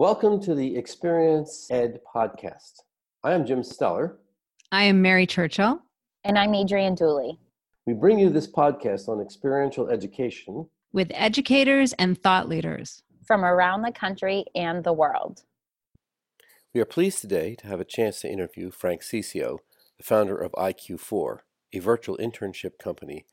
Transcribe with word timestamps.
Welcome 0.00 0.40
to 0.44 0.54
the 0.54 0.78
Experience 0.78 1.66
Ed 1.70 2.00
podcast. 2.10 2.72
I 3.22 3.34
am 3.34 3.44
Jim 3.44 3.62
Stellar. 3.62 4.16
I 4.72 4.84
am 4.84 5.02
Mary 5.02 5.26
Churchill. 5.26 5.82
And 6.24 6.38
I'm 6.38 6.54
Adrienne 6.54 6.94
Dooley. 6.94 7.38
We 7.84 7.92
bring 7.92 8.18
you 8.18 8.30
this 8.30 8.50
podcast 8.50 9.10
on 9.10 9.20
experiential 9.20 9.90
education 9.90 10.66
with 10.94 11.10
educators 11.12 11.92
and 11.98 12.16
thought 12.16 12.48
leaders 12.48 13.02
from 13.26 13.44
around 13.44 13.82
the 13.82 13.92
country 13.92 14.46
and 14.54 14.82
the 14.82 14.94
world. 14.94 15.42
We 16.72 16.80
are 16.80 16.86
pleased 16.86 17.20
today 17.20 17.54
to 17.56 17.66
have 17.66 17.80
a 17.80 17.84
chance 17.84 18.22
to 18.22 18.32
interview 18.32 18.70
Frank 18.70 19.02
Cicio, 19.02 19.58
the 19.98 20.04
founder 20.04 20.38
of 20.38 20.52
IQ4, 20.52 21.40
a 21.74 21.78
virtual 21.78 22.16
internship 22.16 22.78
company 22.78 23.26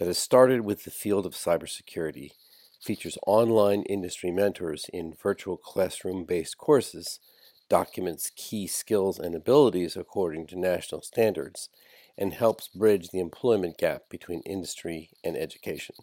that 0.00 0.08
has 0.08 0.18
started 0.18 0.62
with 0.62 0.82
the 0.82 0.90
field 0.90 1.26
of 1.26 1.34
cybersecurity, 1.34 2.32
features 2.80 3.18
online 3.26 3.82
industry 3.82 4.30
mentors 4.30 4.86
in 4.92 5.14
virtual 5.20 5.56
classroom 5.56 6.24
based 6.24 6.58
courses, 6.58 7.20
documents 7.68 8.30
key 8.36 8.66
skills 8.66 9.18
and 9.18 9.34
abilities 9.34 9.96
according 9.96 10.46
to 10.46 10.58
national 10.58 11.02
standards, 11.02 11.68
and 12.16 12.34
helps 12.34 12.68
bridge 12.68 13.10
the 13.10 13.20
employment 13.20 13.78
gap 13.78 14.02
between 14.08 14.40
industry 14.40 15.10
and 15.22 15.36
education. 15.36 15.94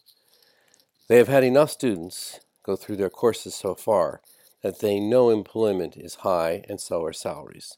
They 1.07 1.17
have 1.17 1.27
had 1.27 1.43
enough 1.43 1.71
students 1.71 2.39
go 2.63 2.75
through 2.75 2.95
their 2.95 3.09
courses 3.09 3.53
so 3.53 3.75
far 3.75 4.21
that 4.63 4.79
they 4.79 4.99
know 4.99 5.29
employment 5.29 5.95
is 5.95 6.15
high 6.15 6.63
and 6.67 6.79
so 6.81 7.03
are 7.03 7.13
salaries. 7.13 7.77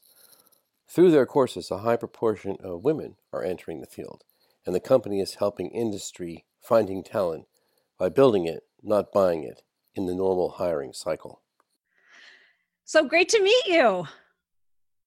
Through 0.88 1.10
their 1.10 1.26
courses, 1.26 1.70
a 1.70 1.78
high 1.78 1.96
proportion 1.96 2.56
of 2.60 2.84
women 2.84 3.16
are 3.30 3.44
entering 3.44 3.80
the 3.80 3.86
field, 3.86 4.24
and 4.64 4.74
the 4.74 4.80
company 4.80 5.20
is 5.20 5.34
helping 5.34 5.68
industry 5.70 6.46
finding 6.62 7.02
talent 7.02 7.44
by 7.98 8.08
building 8.08 8.46
it, 8.46 8.62
not 8.82 9.12
buying 9.12 9.44
it, 9.44 9.62
in 9.94 10.06
the 10.06 10.14
normal 10.14 10.50
hiring 10.50 10.92
cycle. 10.92 11.42
So 12.84 13.04
great 13.04 13.28
to 13.30 13.42
meet 13.42 13.66
you. 13.66 14.06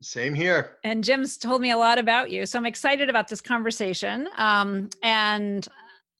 Same 0.01 0.33
here. 0.33 0.77
And 0.83 1.03
Jim's 1.03 1.37
told 1.37 1.61
me 1.61 1.71
a 1.71 1.77
lot 1.77 1.99
about 1.99 2.31
you. 2.31 2.45
So 2.45 2.57
I'm 2.57 2.65
excited 2.65 3.09
about 3.09 3.27
this 3.27 3.41
conversation. 3.41 4.27
Um, 4.37 4.89
and 5.03 5.67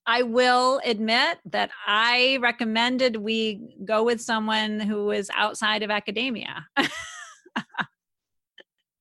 I 0.06 0.24
will 0.24 0.82
admit 0.84 1.40
that 1.46 1.72
I 1.86 2.38
recommended 2.42 3.16
we 3.16 3.76
go 3.86 4.04
with 4.04 4.22
someone 4.22 4.80
who 4.80 5.12
is 5.12 5.30
outside 5.36 5.84
of 5.84 5.92
academia. 5.92 6.66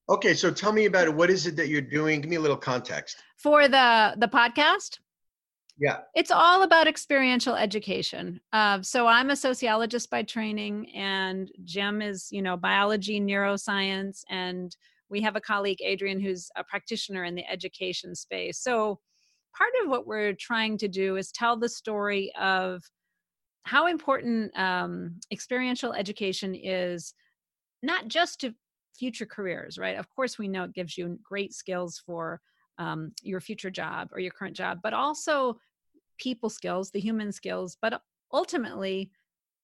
okay, 0.09 0.34
so 0.34 0.51
tell 0.51 0.73
me 0.73 0.87
about 0.87 1.09
it. 1.09 1.15
What 1.15 1.31
is 1.31 1.47
it 1.47 1.56
that 1.56 1.69
you're 1.69 1.81
doing? 1.81 2.21
Give 2.21 2.31
me 2.31 2.37
a 2.37 2.41
little 2.41 2.56
context. 2.56 3.23
For 3.37 3.69
the 3.69 4.15
the 4.19 4.28
podcast? 4.28 4.98
Yeah. 5.81 6.00
It's 6.14 6.31
all 6.31 6.62
about 6.62 6.86
experiential 6.86 7.56
education. 7.56 8.39
Uh, 8.53 8.83
so 8.83 9.06
I'm 9.06 9.31
a 9.31 9.36
sociologist 9.36 10.11
by 10.11 10.22
training, 10.22 10.91
and 10.95 11.50
Jim 11.64 12.03
is, 12.03 12.28
you 12.31 12.42
know, 12.42 12.59
biology, 12.59 13.19
neuroscience, 13.19 14.20
and 14.28 14.77
we 15.09 15.22
have 15.22 15.37
a 15.37 15.41
colleague, 15.41 15.78
Adrienne 15.83 16.20
who's 16.20 16.50
a 16.55 16.62
practitioner 16.62 17.25
in 17.25 17.34
the 17.34 17.50
education 17.50 18.14
space. 18.14 18.61
So 18.61 19.00
part 19.56 19.72
of 19.83 19.89
what 19.89 20.06
we're 20.06 20.34
trying 20.34 20.77
to 20.78 20.89
do 20.89 21.17
is 21.17 21.33
tell 21.33 21.56
the 21.56 21.69
story 21.69 22.31
of 22.39 22.83
how 23.62 23.87
important 23.87 24.56
um, 24.59 25.19
experiential 25.33 25.94
education 25.94 26.55
is, 26.55 27.15
not 27.83 28.06
just 28.06 28.39
to 28.42 28.55
future 28.98 29.27
careers, 29.27 29.78
right? 29.78 29.97
Of 29.97 30.11
course, 30.11 30.39
we 30.39 30.47
know 30.47 30.65
it 30.65 30.75
gives 30.75 30.98
you 30.98 31.19
great 31.22 31.55
skills 31.55 32.03
for 32.05 32.39
um, 32.78 33.12
your 33.22 33.41
future 33.41 33.70
job 33.70 34.09
or 34.12 34.20
your 34.20 34.33
current 34.33 34.56
job, 34.56 34.81
but 34.83 34.92
also 34.92 35.56
people 36.21 36.51
skills, 36.51 36.91
the 36.91 37.01
human 37.01 37.33
skills, 37.33 37.77
but 37.81 38.01
ultimately 38.33 39.11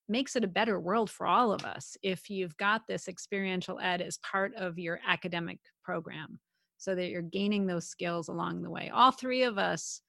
makes 0.08 0.36
it 0.36 0.44
a 0.44 0.48
better 0.48 0.78
world 0.80 1.10
for 1.10 1.26
all 1.26 1.52
of 1.52 1.64
us 1.64 1.96
if 2.02 2.30
you've 2.30 2.56
got 2.56 2.86
this 2.86 3.08
experiential 3.08 3.78
ed 3.80 4.00
as 4.00 4.18
part 4.18 4.54
of 4.54 4.78
your 4.78 5.00
academic 5.06 5.58
program 5.82 6.38
so 6.78 6.94
that 6.94 7.08
you're 7.08 7.22
gaining 7.22 7.66
those 7.66 7.88
skills 7.88 8.28
along 8.28 8.62
the 8.62 8.70
way. 8.70 8.90
All 8.92 9.10
three 9.10 9.42
of 9.42 9.58
us 9.58 10.00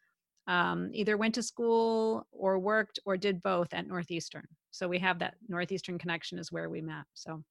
um, 0.47 0.89
either 0.94 1.17
went 1.17 1.35
to 1.35 1.44
school 1.44 2.27
or 2.31 2.59
worked 2.59 3.00
or 3.05 3.17
did 3.17 3.41
both 3.44 3.73
at 3.73 3.88
Northeastern. 3.88 4.47
So 4.71 4.88
we 4.88 5.00
have 5.00 5.19
that 5.19 5.35
Northeastern 5.47 5.97
connection 5.97 6.38
is 6.39 6.51
where 6.51 6.69
we 6.69 6.81
met. 6.81 7.05
So 7.13 7.44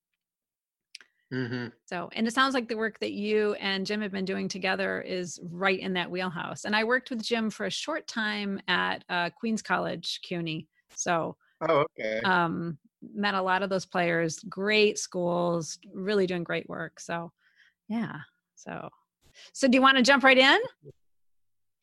Mm-hmm. 1.32 1.69
So, 1.87 2.09
and 2.12 2.26
it 2.26 2.32
sounds 2.32 2.54
like 2.54 2.69
the 2.69 2.76
work 2.76 3.00
that 3.00 3.12
you 3.12 3.54
and 3.54 3.84
Jim 3.84 4.00
have 4.00 4.12
been 4.12 4.25
doing 4.25 4.48
together 4.48 5.00
is 5.00 5.41
right 5.42 5.78
in 5.78 5.92
that 5.94 6.10
wheelhouse. 6.10 6.64
And 6.64 6.76
I 6.76 6.84
worked 6.84 7.10
with 7.10 7.22
Jim 7.22 7.50
for 7.50 7.66
a 7.66 7.70
short 7.70 8.06
time 8.06 8.60
at 8.69 9.04
uh, 9.09 9.31
Queens 9.31 9.62
College, 9.62 10.20
CUNY. 10.22 10.69
So, 10.94 11.37
oh, 11.69 11.84
okay. 11.98 12.20
Um, 12.20 12.78
met 13.14 13.34
a 13.34 13.42
lot 13.42 13.62
of 13.62 13.70
those 13.70 13.87
players, 13.87 14.38
great 14.48 14.98
schools, 14.98 15.78
really 15.92 16.26
doing 16.26 16.44
great 16.44 16.69
work. 16.69 17.00
So, 17.00 17.32
yeah. 17.88 18.19
So, 18.54 18.88
so 19.53 19.69
do 19.69 19.76
you 19.76 19.82
want 19.82 19.97
to 19.97 20.03
jump 20.03 20.22
right 20.22 20.38
in? 20.38 20.58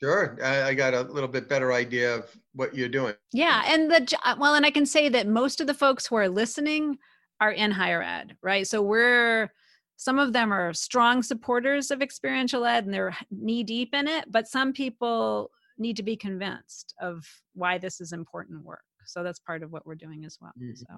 Sure. 0.01 0.37
I, 0.43 0.63
I, 0.69 0.73
got 0.73 0.93
a 0.93 1.01
little 1.01 1.29
bit 1.29 1.47
better 1.47 1.71
idea 1.71 2.15
of 2.15 2.37
what 2.53 2.75
you're 2.75 2.89
doing. 2.89 3.13
Yeah. 3.31 3.63
And 3.67 3.89
the, 3.89 4.17
well, 4.37 4.55
and 4.55 4.65
I 4.65 4.71
can 4.71 4.85
say 4.85 5.07
that 5.07 5.27
most 5.27 5.61
of 5.61 5.67
the 5.67 5.73
folks 5.73 6.07
who 6.07 6.15
are 6.15 6.27
listening 6.27 6.97
are 7.43 7.51
in 7.51 7.71
higher 7.71 8.01
ed, 8.01 8.37
right? 8.41 8.65
So 8.65 8.81
we're 8.81 9.51
some 9.97 10.17
of 10.17 10.31
them 10.31 10.53
are 10.53 10.73
strong 10.73 11.21
supporters 11.21 11.91
of 11.91 12.01
experiential 12.01 12.65
ed 12.65 12.85
and 12.85 12.93
they're 12.93 13.15
knee 13.31 13.63
deep 13.63 13.93
in 13.93 14.07
it, 14.07 14.31
but 14.31 14.47
some 14.47 14.71
people 14.71 15.51
need 15.77 15.97
to 15.97 16.03
be 16.03 16.15
convinced 16.15 16.93
of 17.01 17.25
why 17.53 17.77
this 17.77 17.99
is 17.99 18.13
important 18.13 18.63
work. 18.63 18.83
So 19.05 19.23
that's 19.23 19.39
part 19.39 19.61
of 19.61 19.71
what 19.71 19.85
we're 19.85 19.95
doing 19.95 20.23
as 20.23 20.37
well. 20.41 20.53
Mm-hmm. 20.57 20.93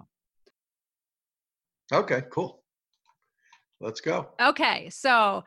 So 1.91 1.97
Okay, 1.99 2.23
cool. 2.31 2.63
Let's 3.79 4.01
go. 4.01 4.29
Okay. 4.39 4.89
So 4.89 5.43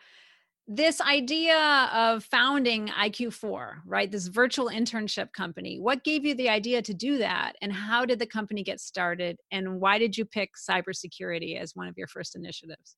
this 0.70 1.00
idea 1.00 1.88
of 1.94 2.22
founding 2.24 2.88
IQ4, 2.88 3.76
right? 3.86 4.12
This 4.12 4.26
virtual 4.26 4.68
internship 4.68 5.32
company. 5.32 5.80
What 5.80 6.04
gave 6.04 6.26
you 6.26 6.34
the 6.34 6.50
idea 6.50 6.82
to 6.82 6.92
do 6.92 7.16
that? 7.18 7.54
And 7.62 7.72
how 7.72 8.04
did 8.04 8.18
the 8.18 8.26
company 8.26 8.62
get 8.62 8.78
started? 8.78 9.38
And 9.50 9.80
why 9.80 9.98
did 9.98 10.18
you 10.18 10.26
pick 10.26 10.50
cybersecurity 10.70 11.58
as 11.58 11.74
one 11.74 11.88
of 11.88 11.96
your 11.96 12.06
first 12.06 12.36
initiatives? 12.36 12.96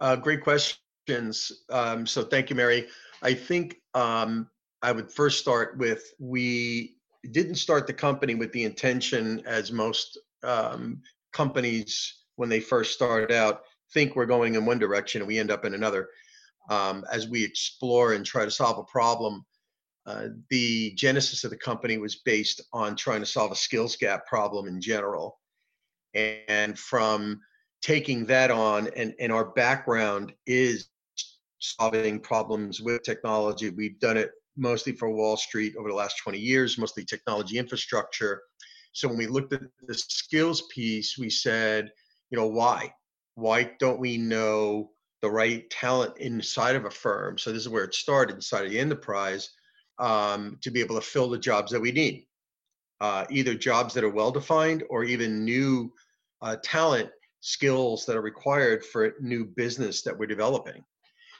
Uh, 0.00 0.16
great 0.16 0.42
questions. 0.42 1.52
Um, 1.70 2.08
so 2.08 2.24
thank 2.24 2.50
you, 2.50 2.56
Mary. 2.56 2.88
I 3.22 3.32
think 3.32 3.76
um, 3.94 4.48
I 4.82 4.90
would 4.90 5.12
first 5.12 5.38
start 5.38 5.78
with 5.78 6.12
we 6.18 6.96
didn't 7.30 7.54
start 7.54 7.86
the 7.86 7.92
company 7.92 8.34
with 8.34 8.50
the 8.50 8.64
intention, 8.64 9.40
as 9.46 9.70
most 9.70 10.18
um, 10.42 11.02
companies 11.32 12.24
when 12.34 12.48
they 12.48 12.58
first 12.58 12.94
started 12.94 13.30
out, 13.30 13.62
think 13.92 14.16
we're 14.16 14.26
going 14.26 14.54
in 14.54 14.66
one 14.66 14.78
direction 14.78 15.20
and 15.20 15.28
we 15.28 15.38
end 15.38 15.50
up 15.50 15.64
in 15.64 15.74
another. 15.74 16.08
Um, 16.70 17.04
as 17.10 17.28
we 17.28 17.44
explore 17.44 18.12
and 18.12 18.24
try 18.24 18.44
to 18.44 18.50
solve 18.50 18.78
a 18.78 18.84
problem, 18.84 19.44
uh, 20.06 20.28
the 20.50 20.92
genesis 20.94 21.44
of 21.44 21.50
the 21.50 21.56
company 21.56 21.98
was 21.98 22.16
based 22.16 22.60
on 22.72 22.96
trying 22.96 23.20
to 23.20 23.26
solve 23.26 23.52
a 23.52 23.56
skills 23.56 23.96
gap 23.96 24.26
problem 24.26 24.66
in 24.66 24.80
general. 24.80 25.38
And 26.14 26.78
from 26.78 27.40
taking 27.82 28.26
that 28.26 28.50
on, 28.50 28.88
and, 28.96 29.14
and 29.18 29.32
our 29.32 29.46
background 29.52 30.32
is 30.46 30.88
solving 31.58 32.20
problems 32.20 32.80
with 32.80 33.02
technology. 33.02 33.70
We've 33.70 33.98
done 34.00 34.16
it 34.16 34.32
mostly 34.56 34.92
for 34.92 35.10
Wall 35.10 35.36
Street 35.36 35.74
over 35.78 35.88
the 35.88 35.94
last 35.94 36.18
20 36.18 36.38
years, 36.38 36.78
mostly 36.78 37.04
technology 37.04 37.58
infrastructure. 37.58 38.42
So 38.92 39.08
when 39.08 39.16
we 39.16 39.26
looked 39.26 39.52
at 39.52 39.62
the 39.86 39.94
skills 39.94 40.62
piece, 40.74 41.16
we 41.16 41.30
said, 41.30 41.90
you 42.30 42.38
know, 42.38 42.46
why? 42.46 42.92
Why 43.34 43.72
don't 43.78 44.00
we 44.00 44.18
know 44.18 44.90
the 45.20 45.30
right 45.30 45.68
talent 45.70 46.18
inside 46.18 46.76
of 46.76 46.84
a 46.84 46.90
firm? 46.90 47.38
So 47.38 47.52
this 47.52 47.62
is 47.62 47.68
where 47.68 47.84
it 47.84 47.94
started 47.94 48.36
inside 48.36 48.64
of 48.64 48.70
the 48.70 48.78
enterprise 48.78 49.50
um, 49.98 50.58
to 50.62 50.70
be 50.70 50.80
able 50.80 50.96
to 50.96 51.06
fill 51.06 51.30
the 51.30 51.38
jobs 51.38 51.70
that 51.72 51.80
we 51.80 51.92
need, 51.92 52.26
uh, 53.00 53.24
either 53.30 53.54
jobs 53.54 53.94
that 53.94 54.04
are 54.04 54.10
well 54.10 54.30
defined 54.30 54.84
or 54.90 55.04
even 55.04 55.44
new 55.44 55.92
uh, 56.40 56.56
talent 56.62 57.10
skills 57.40 58.06
that 58.06 58.16
are 58.16 58.22
required 58.22 58.84
for 58.84 59.14
new 59.20 59.44
business 59.44 60.02
that 60.02 60.16
we're 60.16 60.26
developing. 60.26 60.84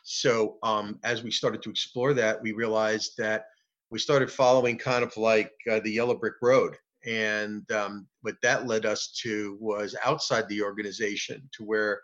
So 0.05 0.59
um, 0.63 0.99
as 1.05 1.23
we 1.23 1.31
started 1.31 1.63
to 1.63 1.71
explore 1.71 2.13
that, 2.15 2.43
we 2.43 2.53
realized 2.53 3.13
that 3.19 3.47
we 3.91 3.99
started 3.99 4.31
following 4.31 4.79
kind 4.79 5.05
of 5.05 5.17
like 5.17 5.53
uh, 5.71 5.81
the 5.81 5.91
yellow 5.91 6.15
brick 6.15 6.35
road 6.43 6.77
and 7.05 7.71
um, 7.73 8.07
what 8.21 8.37
that 8.43 8.67
led 8.67 8.87
us 8.87 9.13
to 9.23 9.57
was 9.61 9.97
outside 10.05 10.49
the 10.49 10.63
organization 10.63 11.49
to 11.53 11.65
where 11.65 12.01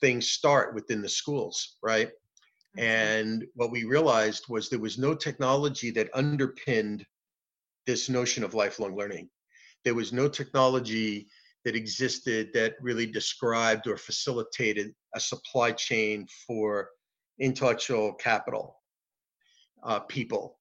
things 0.00 0.28
start 0.30 0.74
within 0.74 1.00
the 1.00 1.08
schools, 1.08 1.76
right? 1.82 2.10
And 2.78 3.44
what 3.54 3.70
we 3.70 3.84
realized 3.84 4.46
was 4.48 4.68
there 4.68 4.78
was 4.78 4.98
no 4.98 5.14
technology 5.14 5.90
that 5.90 6.10
underpinned 6.14 7.04
this 7.86 8.08
notion 8.08 8.42
of 8.44 8.54
lifelong 8.54 8.96
learning. 8.96 9.28
There 9.84 9.94
was 9.94 10.12
no 10.12 10.28
technology 10.28 11.28
that 11.64 11.76
existed 11.76 12.50
that 12.54 12.74
really 12.80 13.06
described 13.06 13.86
or 13.86 13.96
facilitated 13.96 14.94
a 15.14 15.20
supply 15.20 15.72
chain 15.72 16.26
for 16.46 16.88
intellectual 17.38 18.14
capital, 18.14 18.76
uh, 19.82 20.00
people, 20.00 20.58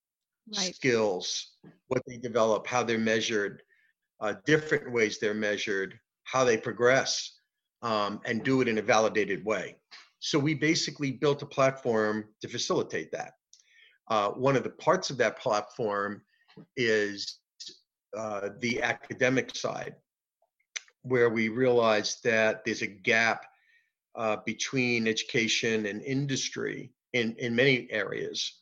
right. 0.55 0.75
skills, 0.75 1.53
what 1.87 2.01
they 2.07 2.17
develop, 2.17 2.67
how 2.67 2.83
they're 2.83 2.97
measured, 2.97 3.63
uh, 4.21 4.35
different 4.45 4.91
ways 4.91 5.17
they're 5.17 5.33
measured, 5.33 5.99
how 6.23 6.43
they 6.43 6.57
progress, 6.57 7.39
um, 7.81 8.21
and 8.25 8.43
do 8.43 8.61
it 8.61 8.67
in 8.67 8.77
a 8.77 8.81
validated 8.81 9.43
way. 9.43 9.75
So 10.19 10.37
we 10.37 10.53
basically 10.53 11.11
built 11.11 11.41
a 11.41 11.47
platform 11.47 12.25
to 12.41 12.47
facilitate 12.47 13.11
that. 13.11 13.33
Uh, 14.09 14.29
one 14.29 14.55
of 14.55 14.63
the 14.63 14.69
parts 14.69 15.09
of 15.09 15.17
that 15.17 15.39
platform 15.39 16.21
is 16.77 17.39
uh, 18.15 18.49
the 18.59 18.81
academic 18.83 19.55
side, 19.55 19.95
where 21.01 21.29
we 21.29 21.49
realized 21.49 22.23
that 22.23 22.63
there's 22.63 22.83
a 22.83 22.87
gap 22.87 23.45
uh, 24.15 24.37
between 24.45 25.07
education 25.07 25.85
and 25.85 26.01
industry 26.03 26.91
in, 27.13 27.35
in 27.39 27.55
many 27.55 27.87
areas. 27.89 28.59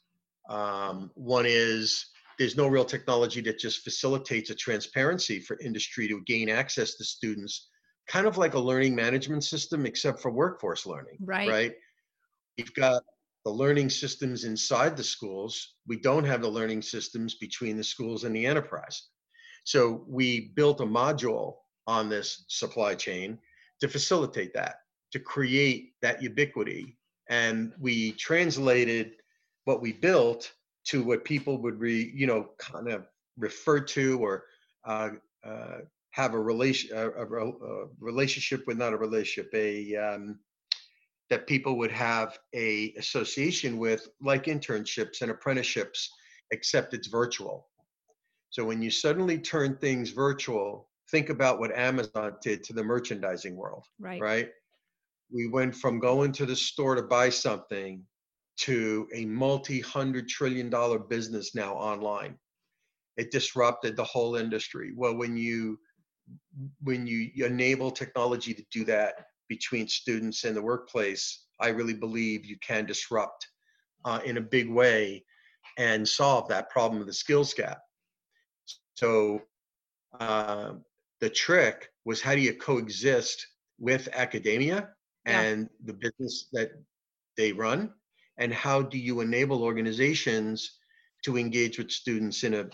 Um, 0.50 1.12
one 1.16 1.46
is 1.48 2.06
there's 2.40 2.56
no 2.56 2.68
real 2.68 2.86
technology 2.86 3.42
that 3.42 3.60
just 3.60 3.84
facilitates 3.84 4.50
a 4.50 4.56
transparency 4.56 5.40
for 5.40 5.60
industry 5.60 6.08
to 6.08 6.22
gain 6.26 6.50
access 6.50 6.96
to 6.96 7.04
students, 7.04 7.70
kind 8.08 8.26
of 8.26 8.38
like 8.38 8.54
a 8.54 8.60
learning 8.60 8.96
management 8.96 9.44
system, 9.44 9.86
except 9.86 10.22
for 10.22 10.32
workforce 10.32 10.86
learning. 10.86 11.18
Right. 11.20 11.50
Right. 11.50 11.74
We've 12.58 12.74
got 12.74 13.04
the 13.44 13.52
learning 13.52 13.90
systems 13.90 14.46
inside 14.46 14.96
the 14.96 15.04
schools. 15.04 15.76
We 15.86 15.98
don't 16.00 16.24
have 16.24 16.42
the 16.42 16.50
learning 16.50 16.82
systems 16.82 17.36
between 17.36 17.76
the 17.76 17.84
schools 17.84 18.24
and 18.24 18.34
the 18.34 18.46
enterprise. 18.46 19.10
So 19.66 20.06
we 20.08 20.52
built 20.56 20.80
a 20.80 20.86
module 20.86 21.56
on 21.88 22.08
this 22.10 22.46
supply 22.48 22.96
chain 22.96 23.38
to 23.82 23.88
facilitate 23.88 24.54
that, 24.54 24.76
to 25.12 25.20
create 25.20 25.94
that 26.02 26.24
ubiquity. 26.24 26.98
And 27.30 27.74
we 27.80 28.14
translated 28.14 29.12
what 29.66 29.82
we 29.82 29.92
built 29.92 30.52
to 30.90 31.04
what 31.04 31.24
people 31.24 31.62
would 31.62 31.80
re, 31.80 32.12
you 32.16 32.26
know, 32.26 32.50
kind 32.58 32.90
of 32.90 33.06
refer 33.38 33.80
to 33.80 34.20
or 34.20 34.46
uh, 34.86 35.10
uh, 35.44 35.78
have 36.12 36.34
a 36.34 36.40
relation, 36.40 36.96
a, 36.98 37.10
a, 37.10 37.26
a, 37.26 37.88
relationship 38.00 38.64
with, 38.66 38.78
not 38.78 38.94
a 38.94 38.98
relationship, 38.98 39.52
a 39.54 39.96
um, 39.96 40.40
that 41.30 41.46
people 41.46 41.78
would 41.78 41.92
have 41.92 42.40
a 42.56 42.92
association 42.98 43.78
with, 43.78 44.08
like 44.20 44.46
internships 44.46 45.22
and 45.22 45.30
apprenticeships, 45.30 46.10
except 46.52 46.96
it's 46.96 47.08
virtual. 47.08 47.68
So 48.50 48.66
when 48.66 48.82
you 48.82 48.90
suddenly 48.90 49.38
turn 49.38 49.78
things 49.78 50.10
virtual, 50.10 50.90
think 51.12 51.30
about 51.30 51.60
what 51.60 51.76
Amazon 51.78 52.34
did 52.42 52.64
to 52.64 52.74
the 52.74 52.84
merchandising 52.84 53.56
world, 53.56 53.84
Right. 54.00 54.20
right? 54.20 54.50
We 55.32 55.48
went 55.48 55.76
from 55.76 56.00
going 56.00 56.32
to 56.34 56.48
the 56.48 56.56
store 56.56 56.96
to 56.96 57.04
buy 57.04 57.30
something 57.30 58.04
to 58.60 59.08
a 59.14 59.26
multi 59.26 59.80
hundred 59.82 60.28
trillion 60.28 60.70
dollar 60.70 61.00
business 61.00 61.56
now 61.56 61.74
online. 61.74 62.38
It 63.18 63.32
disrupted 63.32 63.96
the 63.96 64.04
whole 64.04 64.36
industry. 64.36 64.94
Well, 64.96 65.16
when 65.16 65.38
you 65.38 65.80
when 66.84 67.08
you 67.08 67.32
enable 67.46 67.92
technology 67.92 68.54
to 68.54 68.64
do 68.72 68.84
that 68.86 69.26
between 69.48 69.88
students 69.88 70.44
and 70.44 70.56
the 70.56 70.62
workplace, 70.62 71.46
I 71.60 71.70
really 71.70 71.94
believe 71.94 72.46
you 72.46 72.58
can 72.62 72.86
disrupt 72.86 73.48
uh, 74.06 74.20
in 74.26 74.38
a 74.38 74.42
big 74.42 74.70
way 74.70 75.26
and 75.78 76.08
solve 76.08 76.48
that 76.50 76.70
problem 76.70 77.02
of 77.02 77.08
the 77.08 77.14
skills 77.14 77.54
gap. 77.54 77.80
So 78.96 79.42
uh, 80.20 80.74
the 81.20 81.30
trick 81.30 81.90
was 82.06 82.22
how 82.22 82.36
do 82.36 82.42
you 82.42 82.54
coexist 82.54 83.46
with 83.80 84.08
academia 84.14 84.90
Yeah. 85.26 85.42
and 85.42 85.70
the 85.86 85.94
business 85.94 86.50
that 86.54 86.72
they 87.38 87.54
run, 87.54 87.94
and 88.40 88.54
how 88.54 88.82
do 88.82 88.98
you 88.98 89.20
enable 89.20 89.62
organizations 89.64 90.80
to 91.24 91.38
engage 91.38 91.78
with 91.78 91.92
students 91.92 92.44
in 92.44 92.54
a 92.56 92.66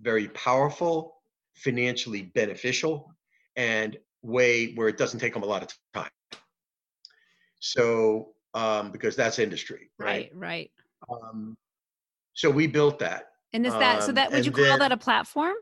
very 0.00 0.28
powerful, 0.28 1.18
financially 1.54 2.22
beneficial, 2.34 3.14
and 3.54 3.96
way 4.22 4.72
where 4.74 4.88
it 4.88 4.96
doesn't 4.96 5.20
take 5.20 5.34
them 5.34 5.42
a 5.42 5.46
lot 5.46 5.62
of 5.62 5.68
time. 5.94 6.10
So 7.60 8.30
um, 8.54 8.90
because 8.90 9.14
that's 9.16 9.38
industry, 9.38 9.90
right? 9.98 10.30
Right. 10.34 10.70
Right. 11.10 11.10
Um, 11.10 11.56
so 12.32 12.50
we 12.50 12.66
built 12.66 12.98
that. 13.00 13.28
And 13.52 13.66
is 13.66 13.72
that 13.74 14.02
so 14.02 14.08
Um, 14.08 14.14
that 14.14 14.32
would 14.32 14.46
you 14.46 14.52
call 14.52 14.64
then- 14.64 14.78
that 14.80 14.92
a 14.92 14.96
platform? 14.96 15.54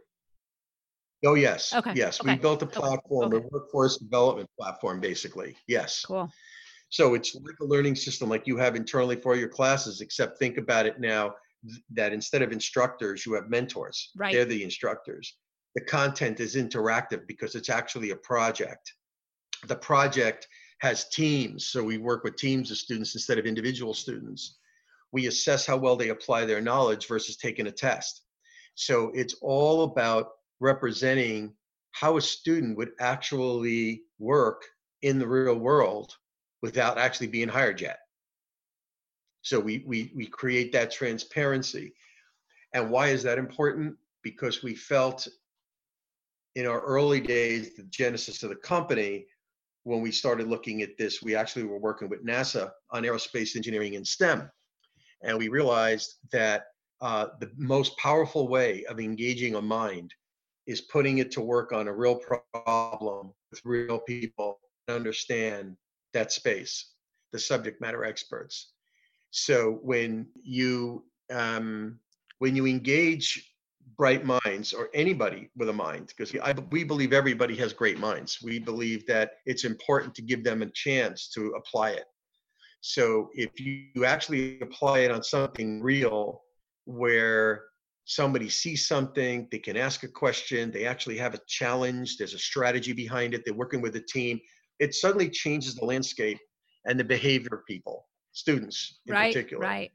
Oh, 1.26 1.34
yes. 1.34 1.72
Okay, 1.72 1.94
Yes, 1.94 2.22
we 2.22 2.37
built 2.37 2.60
a 2.60 2.66
okay, 2.66 2.78
platform, 2.78 3.32
a 3.32 3.38
workforce 3.38 3.96
development 3.96 4.50
platform, 4.58 5.00
basically. 5.00 5.56
Yes. 5.66 6.04
Cool. 6.04 6.30
So 6.88 7.14
it's 7.14 7.34
like 7.34 7.58
a 7.60 7.64
learning 7.64 7.96
system 7.96 8.28
like 8.28 8.46
you 8.46 8.56
have 8.56 8.76
internally 8.76 9.16
for 9.16 9.36
your 9.36 9.48
classes, 9.48 10.00
except 10.00 10.38
think 10.38 10.58
about 10.58 10.86
it 10.86 11.00
now 11.00 11.34
that 11.92 12.12
instead 12.12 12.42
of 12.42 12.52
instructors, 12.52 13.25
you 13.26 13.32
have 13.34 13.48
mentors. 13.48 14.10
Right. 14.16 14.32
They're 14.32 14.44
the 14.44 14.62
instructors. 14.62 15.36
The 15.75 15.81
content 15.81 16.40
is 16.40 16.54
interactive 16.54 17.26
because 17.26 17.54
it's 17.54 17.70
actually 17.70 18.10
a 18.10 18.16
project. 18.16 18.92
The 19.66 19.76
project 19.76 20.46
has 20.81 21.08
teams, 21.08 21.66
so 21.66 21.82
we 21.82 21.98
work 21.98 22.22
with 22.22 22.36
teams 22.36 22.70
of 22.70 22.76
students 22.76 23.14
instead 23.14 23.38
of 23.38 23.46
individual 23.46 23.94
students. 23.94 24.58
We 25.12 25.26
assess 25.26 25.66
how 25.66 25.78
well 25.78 25.96
they 25.96 26.10
apply 26.10 26.44
their 26.44 26.60
knowledge 26.60 27.08
versus 27.08 27.37
taking 27.37 27.66
a 27.66 27.72
test. 27.72 28.22
So 28.75 29.10
it's 29.14 29.34
all 29.40 29.84
about 29.84 30.30
representing 30.60 31.54
how 31.92 32.16
a 32.16 32.20
student 32.20 32.76
would 32.76 32.90
actually 33.00 34.02
work 34.19 34.62
in 35.02 35.19
the 35.19 35.26
real 35.26 35.56
world 35.56 36.14
without 36.64 36.96
actually 36.96 37.26
being 37.26 37.46
hired 37.46 37.78
yet. 37.78 37.99
So 39.43 39.61
we 39.61 39.84
we 39.87 40.11
we 40.16 40.25
create 40.25 40.72
that 40.72 40.90
transparency. 40.90 41.93
And 42.72 42.90
why 42.90 43.08
is 43.08 43.22
that 43.25 43.37
important? 43.37 43.96
Because 44.22 44.62
we 44.62 44.75
felt 44.75 45.28
in 46.55 46.66
our 46.66 46.81
early 46.81 47.20
days, 47.20 47.75
the 47.75 47.82
genesis 48.00 48.43
of 48.43 48.49
the 48.49 48.56
company, 48.56 49.26
when 49.82 50.00
we 50.00 50.11
started 50.11 50.49
looking 50.49 50.81
at 50.81 50.96
this, 50.96 51.22
we 51.22 51.37
actually 51.37 51.64
were 51.64 51.78
working 51.78 52.08
with 52.08 52.25
NASA 52.25 52.70
on 52.90 53.02
aerospace 53.02 53.56
engineering 53.56 53.96
and 53.96 54.06
STEM. 54.06 54.50
And 55.22 55.37
we 55.37 55.49
realized 55.49 56.14
that 56.32 56.69
uh, 57.02 57.26
the 57.40 57.50
most 57.58 57.94
powerful 57.99 58.49
way 58.49 58.87
of 58.87 59.00
engaging 59.00 59.56
a 59.56 59.61
mind 59.61 60.14
is 60.66 60.81
putting 60.81 61.19
it 61.19 61.31
to 61.32 61.43
work 61.43 61.72
on 61.72 61.88
a 61.88 61.93
real 61.93 62.19
problem 62.55 63.34
with 63.50 63.61
real 63.66 63.99
people 63.99 64.61
and 64.88 64.96
understand 64.96 65.76
that 66.14 66.32
space, 66.32 66.93
the 67.32 67.38
subject 67.38 67.81
matter 67.81 68.05
experts. 68.05 68.72
So 69.31 69.78
when 69.82 70.26
you 70.43 71.05
um, 71.32 71.99
when 72.38 72.56
you 72.56 72.66
engage 72.66 73.55
bright 73.97 74.25
minds 74.25 74.73
or 74.73 74.88
anybody 74.94 75.50
with 75.56 75.68
a 75.68 75.73
mind, 75.73 76.12
because 76.16 76.35
we 76.71 76.85
believe 76.85 77.12
everybody 77.12 77.54
has 77.56 77.73
great 77.73 77.99
minds. 77.99 78.38
We 78.42 78.59
believe 78.59 79.06
that 79.06 79.33
it's 79.47 79.64
important 79.64 80.14
to 80.16 80.23
give 80.23 80.42
them 80.42 80.62
a 80.62 80.71
chance 80.71 81.28
to 81.30 81.54
apply 81.56 81.90
it. 81.90 82.04
So 82.80 83.30
if 83.35 83.59
you 83.61 84.04
actually 84.04 84.61
apply 84.61 85.00
it 85.00 85.11
on 85.11 85.23
something 85.23 85.83
real, 85.83 86.42
where 86.87 87.64
somebody 88.04 88.50
sees 88.50 88.87
something, 88.87 89.49
they 89.50 89.59
can 89.59 89.76
ask 89.76 90.02
a 90.02 90.09
question, 90.09 90.71
they 90.71 90.85
actually 90.87 91.16
have 91.16 91.35
a 91.35 91.40
challenge, 91.47 92.18
there's 92.18 92.35
a 92.35 92.38
strategy 92.38 92.92
behind 92.92 93.33
it, 93.33 93.42
they're 93.44 93.54
working 93.54 93.80
with 93.80 93.97
a 93.97 94.00
team, 94.00 94.38
it 94.78 94.95
suddenly 94.95 95.28
changes 95.31 95.75
the 95.75 95.85
landscape 95.85 96.38
and 96.87 96.99
the 96.99 97.04
behavior 97.04 97.54
of 97.54 97.66
people, 97.66 98.09
students 98.33 99.00
in 99.07 99.14
Right. 99.14 99.33
particular. 99.35 99.62
Right. 99.62 99.93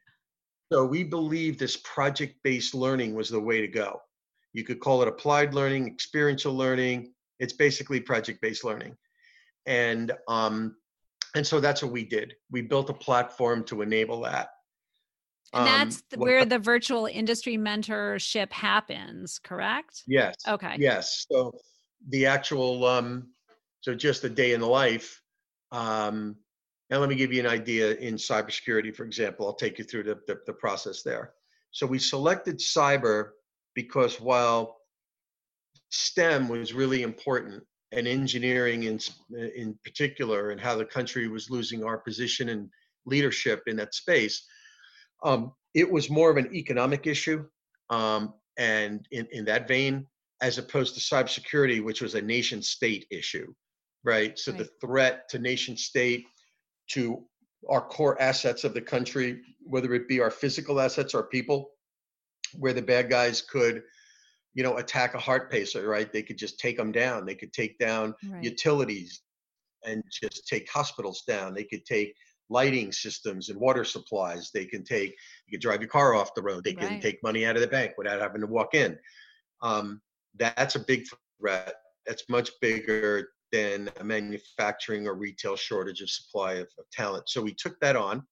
So 0.72 0.86
we 0.86 1.04
believe 1.04 1.58
this 1.58 1.78
project-based 1.78 2.74
learning 2.76 3.16
was 3.16 3.30
the 3.30 3.40
way 3.40 3.62
to 3.62 3.68
go. 3.68 4.02
You 4.54 4.64
could 4.64 4.80
call 4.80 5.02
it 5.02 5.08
applied 5.08 5.54
learning, 5.54 5.88
experiential 5.88 6.54
learning. 6.54 7.14
It's 7.40 7.54
basically 7.54 8.00
project-based 8.00 8.64
learning. 8.64 8.96
And 9.66 10.12
um, 10.28 10.76
and 11.36 11.46
so 11.46 11.60
that's 11.60 11.84
what 11.84 11.92
we 11.92 12.04
did. 12.04 12.34
We 12.50 12.62
built 12.62 12.90
a 12.90 12.94
platform 12.94 13.64
to 13.66 13.84
enable 13.84 14.22
that. 14.22 14.50
And 15.54 15.62
Um, 15.62 15.66
that's 15.66 16.02
th- 16.02 16.18
what- 16.18 16.26
where 16.26 16.46
the 16.46 16.58
virtual 16.58 17.06
industry 17.06 17.56
mentorship 17.56 18.52
happens, 18.52 19.38
correct? 19.40 20.04
Yes. 20.08 20.36
Okay. 20.48 20.76
Yes. 20.80 21.26
So 21.32 21.54
the 22.10 22.26
actual, 22.26 22.86
um, 22.86 23.32
so 23.82 23.96
just 23.96 24.24
a 24.24 24.30
day 24.30 24.54
in 24.54 24.60
the 24.60 24.68
life. 24.68 25.22
Um, 25.72 26.36
and 26.90 27.00
let 27.00 27.10
me 27.10 27.16
give 27.16 27.32
you 27.32 27.40
an 27.40 27.48
idea 27.48 27.94
in 27.96 28.16
cybersecurity, 28.16 28.96
for 28.96 29.04
example. 29.04 29.46
I'll 29.46 29.54
take 29.54 29.78
you 29.78 29.86
through 29.86 30.04
the, 30.04 30.20
the, 30.28 30.40
the 30.48 30.54
process 30.54 31.04
there. 31.04 31.34
So 31.72 31.86
we 31.86 32.00
selected 32.00 32.58
cyber 32.58 33.30
because 33.76 34.20
while 34.20 34.78
STEM 35.90 36.50
was 36.50 36.74
really 36.74 37.04
important 37.04 37.64
and 37.92 38.08
engineering 38.08 38.84
in, 38.84 39.00
in 39.56 39.78
particular 39.84 40.50
and 40.50 40.60
how 40.60 40.76
the 40.76 40.86
country 40.86 41.28
was 41.28 41.50
losing 41.50 41.84
our 41.84 41.98
position 41.98 42.50
and 42.50 42.70
leadership 43.06 43.64
in 43.68 43.76
that 43.78 43.94
space, 43.94 44.46
um, 45.24 45.54
it 45.74 45.90
was 45.90 46.10
more 46.10 46.32
of 46.32 46.38
an 46.38 46.54
economic 46.56 47.06
issue. 47.06 47.46
Um, 47.90 48.34
and 48.58 49.08
in, 49.12 49.28
in 49.32 49.46
that 49.46 49.68
vein, 49.68 50.06
as 50.42 50.58
opposed 50.58 50.96
to 50.96 51.02
cybersecurity, 51.02 51.84
which 51.84 52.02
was 52.02 52.16
a 52.16 52.22
nation 52.22 52.62
state 52.62 53.06
issue, 53.12 53.54
right? 54.04 54.38
So 54.38 54.52
the 54.52 54.70
threat 54.82 55.28
to 55.30 55.40
nation 55.40 55.78
state, 55.78 56.26
to 56.92 57.24
our 57.70 57.82
core 57.82 58.20
assets 58.22 58.64
of 58.64 58.74
the 58.74 58.82
country, 58.82 59.42
whether 59.64 59.94
it 59.94 60.08
be 60.08 60.22
our 60.22 60.32
physical 60.32 60.80
assets, 60.80 61.14
our 61.14 61.24
people, 61.24 61.72
where 62.58 62.74
the 62.74 62.82
bad 62.82 63.10
guys 63.10 63.42
could, 63.42 63.84
you 64.54 64.64
know, 64.64 64.78
attack 64.78 65.14
a 65.14 65.20
heart 65.20 65.52
pacer, 65.52 65.88
right? 65.88 66.12
They 66.12 66.24
could 66.24 66.38
just 66.38 66.60
take 66.60 66.78
them 66.78 66.92
down. 66.92 67.26
They 67.26 67.36
could 67.36 67.54
take 67.54 67.78
down 67.78 68.16
Right. 68.24 68.44
utilities 68.44 69.22
and 69.86 70.04
just 70.12 70.48
take 70.48 70.70
hospitals 70.70 71.24
down. 71.28 71.54
They 71.54 71.64
could 71.64 71.86
take 71.86 72.16
lighting 72.50 72.92
systems 72.92 73.50
and 73.50 73.60
water 73.60 73.84
supplies. 73.84 74.50
They 74.52 74.66
can 74.66 74.84
take, 74.84 75.16
you 75.46 75.52
could 75.52 75.62
drive 75.62 75.82
your 75.82 75.90
car 75.90 76.16
off 76.16 76.34
the 76.34 76.42
road. 76.42 76.64
They 76.64 76.74
can 76.74 76.94
Right. 76.94 77.02
take 77.02 77.22
money 77.22 77.46
out 77.46 77.56
of 77.56 77.62
the 77.62 77.68
bank 77.68 77.94
without 77.98 78.22
having 78.22 78.42
to 78.42 78.48
walk 78.48 78.74
in. 78.74 78.98
Um, 79.62 80.02
that's 80.36 80.76
a 80.76 80.80
big 80.80 81.06
threat. 81.40 81.76
That's 82.08 82.28
much 82.30 82.50
bigger 82.62 83.30
than 83.52 83.90
a 84.00 84.04
manufacturing 84.04 85.08
or 85.08 85.16
retail 85.16 85.56
shortage 85.56 86.02
of 86.02 86.10
supply 86.10 86.54
of, 86.54 86.68
of 86.78 86.86
talent. 86.92 87.30
So 87.30 87.42
we 87.42 87.54
took 87.54 87.80
that 87.82 87.96
on. 87.96 88.24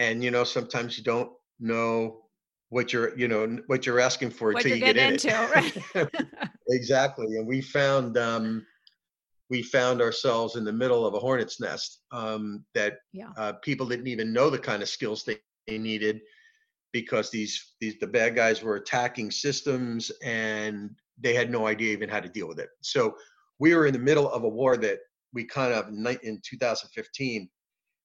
And, 0.00 0.24
you 0.24 0.30
know, 0.30 0.44
sometimes 0.44 0.96
you 0.98 1.04
don't 1.04 1.30
know 1.60 2.22
what 2.70 2.92
you're, 2.92 3.16
you 3.18 3.28
know, 3.28 3.58
what 3.66 3.84
you're 3.86 4.00
asking 4.00 4.30
for 4.30 4.52
until 4.52 4.70
you're 4.76 4.78
get 4.94 4.96
in 4.96 5.16
getting 5.16 5.66
it. 5.66 5.76
into, 5.94 6.10
exactly 6.68 7.26
and 7.36 7.46
we 7.46 7.60
found 7.60 8.16
um, 8.16 8.64
we 9.50 9.62
found 9.62 10.00
ourselves 10.00 10.56
in 10.56 10.64
the 10.64 10.72
middle 10.72 11.04
of 11.06 11.14
a 11.14 11.18
hornet's 11.18 11.60
nest 11.60 12.00
um, 12.12 12.64
that 12.74 12.94
Yeah. 13.12 13.30
uh, 13.36 13.54
people 13.62 13.86
didn't 13.86 14.06
even 14.06 14.32
know 14.32 14.48
the 14.48 14.58
kind 14.58 14.82
of 14.82 14.88
skills 14.88 15.24
they, 15.24 15.38
they 15.66 15.78
needed 15.78 16.20
because 16.92 17.30
these 17.30 17.74
these 17.80 17.96
the 18.00 18.06
bad 18.06 18.34
guys 18.34 18.62
were 18.62 18.76
attacking 18.76 19.30
systems 19.30 20.10
and 20.24 20.90
they 21.20 21.34
had 21.34 21.50
no 21.50 21.66
idea 21.66 21.92
even 21.92 22.08
how 22.08 22.20
to 22.20 22.28
deal 22.28 22.48
with 22.48 22.58
it 22.58 22.70
so 22.80 23.14
we 23.58 23.74
were 23.74 23.86
in 23.86 23.92
the 23.92 23.98
middle 23.98 24.30
of 24.30 24.44
a 24.44 24.48
war 24.48 24.76
that 24.76 24.98
we 25.32 25.44
kind 25.44 25.72
of 25.72 25.88
in 25.88 26.40
2015 26.44 27.48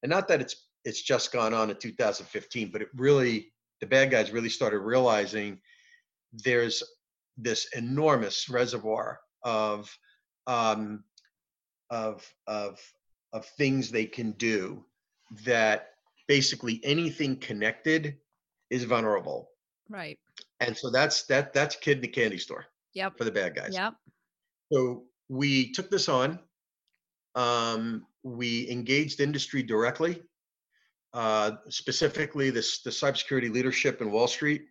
and 0.03 0.09
not 0.09 0.27
that 0.27 0.41
it's 0.41 0.67
it's 0.85 1.01
just 1.01 1.31
gone 1.31 1.53
on 1.53 1.69
in 1.69 1.75
2015 1.75 2.69
but 2.71 2.81
it 2.81 2.89
really 2.95 3.51
the 3.81 3.85
bad 3.87 4.09
guys 4.09 4.31
really 4.31 4.49
started 4.49 4.79
realizing 4.79 5.59
there's 6.31 6.83
this 7.37 7.67
enormous 7.75 8.49
reservoir 8.49 9.19
of 9.43 9.95
um, 10.47 11.03
of 11.89 12.25
of 12.47 12.79
of 13.33 13.45
things 13.57 13.91
they 13.91 14.05
can 14.05 14.31
do 14.33 14.83
that 15.43 15.89
basically 16.27 16.81
anything 16.83 17.35
connected 17.37 18.17
is 18.69 18.83
vulnerable 18.83 19.49
right. 19.89 20.17
and 20.59 20.75
so 20.75 20.89
that's 20.89 21.23
that 21.23 21.53
that's 21.53 21.75
kid 21.75 21.97
in 21.97 22.01
the 22.01 22.07
candy 22.07 22.37
store 22.37 22.65
Yep. 22.93 23.17
for 23.17 23.25
the 23.25 23.31
bad 23.31 23.55
guys 23.55 23.73
Yep. 23.73 23.93
so 24.71 25.03
we 25.29 25.71
took 25.71 25.89
this 25.89 26.09
on. 26.09 26.39
Um, 27.35 28.05
we 28.23 28.69
engaged 28.69 29.19
industry 29.19 29.63
directly, 29.63 30.23
uh, 31.13 31.51
specifically 31.69 32.49
this 32.49 32.81
the 32.81 32.89
cybersecurity 32.89 33.51
leadership 33.51 34.01
in 34.01 34.11
Wall 34.11 34.27
Street. 34.27 34.65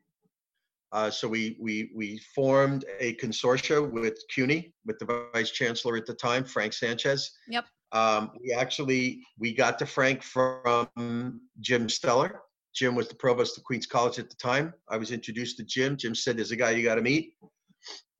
Uh, 0.93 1.11
so 1.11 1.29
we 1.29 1.57
we 1.61 1.91
we 1.95 2.19
formed 2.35 2.85
a 3.01 3.15
consortia 3.17 3.91
with 3.91 4.19
CUNY, 4.35 4.73
with 4.85 4.99
the 4.99 5.29
vice 5.35 5.51
chancellor 5.51 5.97
at 5.97 6.07
the 6.07 6.15
time, 6.15 6.45
Frank 6.45 6.73
Sanchez. 6.73 7.33
Yep. 7.49 7.67
Um, 7.93 8.31
we 8.43 8.53
actually 8.53 9.23
we 9.39 9.55
got 9.55 9.79
to 9.79 9.87
Frank 9.87 10.23
from 10.23 11.41
Jim 11.61 11.89
Stellar. 11.89 12.41
Jim 12.75 12.95
was 12.95 13.09
the 13.09 13.15
provost 13.15 13.57
of 13.57 13.65
Queens 13.65 13.87
College 13.87 14.19
at 14.19 14.29
the 14.29 14.37
time. 14.37 14.75
I 14.89 14.97
was 14.97 15.11
introduced 15.11 15.57
to 15.59 15.65
Jim. 15.65 15.97
Jim 15.97 16.15
said, 16.15 16.37
"There's 16.37 16.51
a 16.51 16.57
guy 16.57 16.71
you 16.73 16.85
got 16.85 16.97
to 16.97 17.03
meet." 17.03 17.35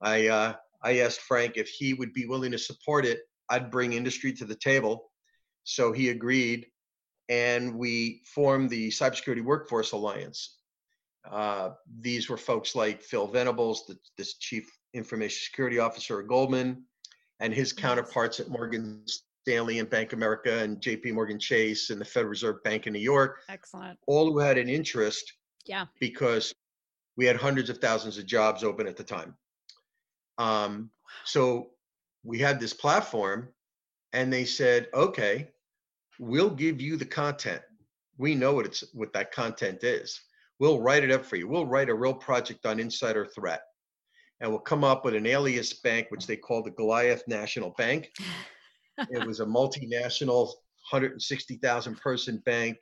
I 0.01 0.29
uh, 0.29 0.55
I 0.83 1.01
asked 1.01 1.21
Frank 1.21 1.57
if 1.57 1.69
he 1.69 1.95
would 1.95 2.13
be 2.13 2.27
willing 2.27 2.53
to 2.53 2.59
support 2.59 3.05
it. 3.05 3.21
I'd 3.49 3.71
bring 3.71 3.93
industry 3.93 4.33
to 4.35 4.45
the 4.45 4.55
table. 4.57 5.11
So 5.65 5.93
he 5.93 6.11
agreed, 6.11 6.67
and 7.29 7.77
we 7.77 8.23
formed 8.25 8.71
the 8.71 8.89
Cybersecurity 8.91 9.43
Workforce 9.45 9.93
Alliance. 9.93 10.59
Uh, 11.29 11.71
these 12.01 12.29
were 12.29 12.37
folks 12.37 12.75
like 12.77 13.03
Phil 13.03 13.27
Venables, 13.27 13.85
the 13.87 13.99
this 14.17 14.35
chief 14.35 14.71
information 14.95 15.41
security 15.45 15.79
officer 15.81 16.21
at 16.21 16.29
Goldman, 16.29 16.85
and 17.41 17.53
his 17.53 17.73
counterparts 17.73 18.39
at 18.39 18.49
Morgan 18.49 19.03
Stanley 19.07 19.81
and 19.81 19.91
Bank 19.91 20.13
America 20.13 20.59
and 20.59 20.81
J.P. 20.81 21.13
Morgan 21.13 21.39
Chase 21.39 21.91
and 21.91 22.01
the 22.01 22.05
Federal 22.05 22.31
Reserve 22.31 22.63
Bank 22.63 22.87
in 22.87 22.93
New 22.93 23.01
York, 23.01 23.41
Excellent. 23.49 23.99
all 24.07 24.31
who 24.33 24.39
had 24.39 24.57
an 24.59 24.69
interest 24.69 25.33
Yeah. 25.67 25.87
because 26.01 26.53
we 27.17 27.27
had 27.27 27.37
hundreds 27.37 27.71
of 27.71 27.79
thousands 27.79 28.19
of 28.19 28.27
jobs 28.27 28.63
open 28.63 28.87
at 28.87 28.97
the 28.97 29.05
time. 29.05 29.37
Um, 30.39 30.91
so 31.25 31.71
we 32.25 32.39
had 32.39 32.61
this 32.61 32.73
platform, 32.73 33.49
and 34.13 34.33
they 34.33 34.45
said, 34.45 34.89
"Okay, 34.95 35.49
we'll 36.19 36.51
give 36.51 36.81
you 36.81 36.97
the 36.97 37.07
content. 37.07 37.63
We 38.19 38.35
know 38.35 38.55
what 38.55 38.67
it's 38.67 38.85
what 38.95 39.13
that 39.13 39.33
content 39.33 39.85
is. 39.85 40.21
We'll 40.59 40.81
write 40.81 41.05
it 41.05 41.11
up 41.11 41.25
for 41.25 41.37
you. 41.37 41.49
We'll 41.49 41.67
write 41.67 41.91
a 41.91 41.95
real 41.95 42.15
project 42.15 42.65
on 42.65 42.81
insider 42.81 43.27
threat, 43.27 43.63
and 44.41 44.51
we'll 44.51 44.61
come 44.61 44.85
up 44.85 45.05
with 45.05 45.15
an 45.15 45.27
alias 45.27 45.73
bank, 45.75 46.07
which 46.11 46.27
they 46.27 46.37
called 46.37 46.67
the 46.67 46.71
Goliath 46.71 47.23
National 47.27 47.71
Bank. 47.77 48.11
it 48.99 49.27
was 49.27 49.41
a 49.41 49.45
multinational, 49.45 50.47
160,000 50.91 52.01
person 52.01 52.43
bank 52.47 52.79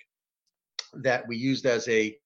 that 0.94 1.26
we 1.26 1.36
used 1.36 1.66
as 1.66 1.88
a 1.88 2.16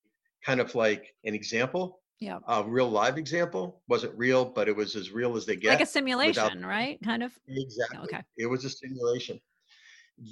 kind 0.44 0.60
of 0.60 0.74
like 0.74 1.14
an 1.24 1.34
example, 1.34 2.00
Yeah. 2.20 2.38
a 2.48 2.64
real 2.64 2.88
live 2.88 3.16
example. 3.16 3.82
Wasn't 3.88 4.16
real, 4.16 4.44
but 4.44 4.68
it 4.68 4.74
was 4.74 4.96
as 4.96 5.10
real 5.10 5.36
as 5.36 5.46
they 5.46 5.56
get. 5.56 5.70
Like 5.70 5.80
a 5.80 5.86
simulation, 5.86 6.64
right? 6.64 6.98
Kind 7.04 7.22
of. 7.22 7.32
Exactly. 7.46 7.98
Okay. 7.98 8.22
It 8.36 8.46
was 8.46 8.64
a 8.64 8.70
simulation. 8.70 9.40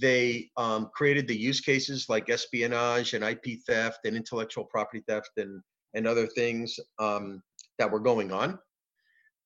They 0.00 0.50
um, 0.56 0.90
created 0.94 1.28
the 1.28 1.36
use 1.36 1.60
cases 1.60 2.08
like 2.08 2.28
espionage 2.28 3.14
and 3.14 3.22
IP 3.22 3.60
theft 3.66 4.00
and 4.04 4.16
intellectual 4.16 4.64
property 4.64 5.02
theft 5.06 5.30
and 5.36 5.62
and 5.94 6.06
other 6.06 6.26
things 6.26 6.78
um, 6.98 7.42
that 7.78 7.90
were 7.90 8.00
going 8.00 8.32
on. 8.32 8.58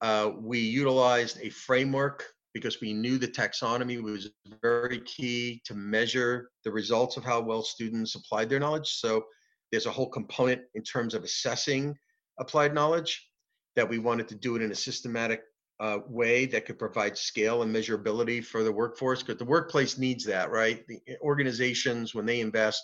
Uh, 0.00 0.32
we 0.38 0.58
utilized 0.58 1.38
a 1.42 1.50
framework 1.50 2.24
because 2.54 2.80
we 2.80 2.92
knew 2.92 3.18
the 3.18 3.28
taxonomy 3.28 4.02
was 4.02 4.30
very 4.62 5.00
key 5.02 5.62
to 5.64 5.74
measure 5.74 6.50
the 6.64 6.70
results 6.70 7.16
of 7.16 7.24
how 7.24 7.40
well 7.40 7.62
students 7.62 8.16
applied 8.16 8.48
their 8.48 8.58
knowledge. 8.58 8.98
So 8.98 9.24
there's 9.70 9.86
a 9.86 9.90
whole 9.90 10.08
component 10.08 10.62
in 10.74 10.82
terms 10.82 11.14
of 11.14 11.22
assessing 11.22 11.94
applied 12.38 12.74
knowledge 12.74 13.28
that 13.76 13.88
we 13.88 13.98
wanted 13.98 14.28
to 14.28 14.34
do 14.34 14.56
it 14.56 14.62
in 14.62 14.70
a 14.70 14.74
systematic 14.74 15.42
uh, 15.80 15.98
way 16.08 16.44
that 16.46 16.66
could 16.66 16.78
provide 16.78 17.16
scale 17.16 17.62
and 17.62 17.74
measurability 17.74 18.44
for 18.44 18.62
the 18.62 18.72
workforce 18.72 19.22
because 19.22 19.38
the 19.38 19.44
workplace 19.44 19.96
needs 19.96 20.24
that, 20.24 20.50
right? 20.50 20.86
The 20.86 21.00
eh, 21.08 21.14
organizations, 21.22 22.14
when 22.14 22.26
they 22.26 22.40
invest, 22.40 22.82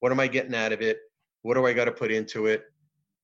what 0.00 0.12
am 0.12 0.20
I 0.20 0.28
getting 0.28 0.54
out 0.54 0.72
of 0.72 0.80
it? 0.80 0.98
What 1.42 1.54
do 1.54 1.66
I 1.66 1.72
got 1.72 1.86
to 1.86 1.92
put 1.92 2.12
into 2.12 2.46
it? 2.46 2.64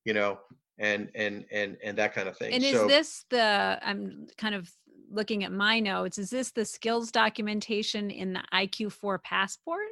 You 0.04 0.14
know, 0.14 0.38
and 0.78 1.10
and 1.14 1.44
and 1.52 1.76
and 1.84 1.96
that 1.98 2.14
kind 2.14 2.28
of 2.28 2.36
thing. 2.36 2.52
And 2.52 2.64
is 2.64 2.72
so, 2.72 2.88
this 2.88 3.24
the, 3.30 3.78
I'm 3.82 4.26
kind 4.36 4.54
of 4.54 4.68
looking 5.10 5.44
at 5.44 5.52
my 5.52 5.80
notes, 5.80 6.18
is 6.18 6.30
this 6.30 6.50
the 6.50 6.64
skills 6.64 7.10
documentation 7.10 8.10
in 8.10 8.32
the 8.32 8.42
IQ4 8.52 9.22
passport? 9.22 9.86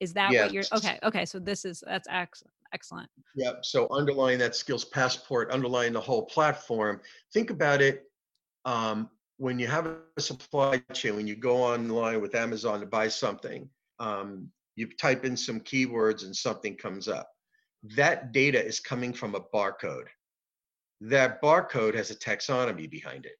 Is 0.00 0.14
that 0.14 0.32
what 0.32 0.52
you're, 0.52 0.64
okay, 0.74 0.98
okay, 1.02 1.24
so 1.24 1.38
this 1.38 1.64
is, 1.64 1.82
that's 1.86 2.08
excellent, 2.10 2.52
excellent. 2.72 3.08
Yep. 3.36 3.64
So 3.64 3.88
underlying 3.90 4.38
that 4.38 4.56
skills 4.56 4.84
passport, 4.84 5.50
underlying 5.50 5.92
the 5.92 6.00
whole 6.00 6.24
platform, 6.24 7.00
think 7.32 7.50
about 7.50 7.80
it. 7.80 8.04
Um, 8.64 9.10
when 9.38 9.58
you 9.58 9.66
have 9.66 9.86
a 10.16 10.20
supply 10.20 10.82
chain, 10.92 11.16
when 11.16 11.26
you 11.26 11.34
go 11.34 11.56
online 11.56 12.20
with 12.20 12.34
Amazon 12.34 12.80
to 12.80 12.86
buy 12.86 13.08
something, 13.08 13.68
um, 13.98 14.48
you 14.76 14.86
type 14.86 15.24
in 15.24 15.36
some 15.36 15.60
keywords 15.60 16.24
and 16.24 16.34
something 16.34 16.76
comes 16.76 17.08
up. 17.08 17.28
That 17.96 18.32
data 18.32 18.64
is 18.64 18.80
coming 18.80 19.12
from 19.12 19.34
a 19.34 19.40
barcode. 19.40 20.06
That 21.00 21.42
barcode 21.42 21.94
has 21.94 22.10
a 22.10 22.14
taxonomy 22.14 22.88
behind 22.88 23.26
it. 23.26 23.36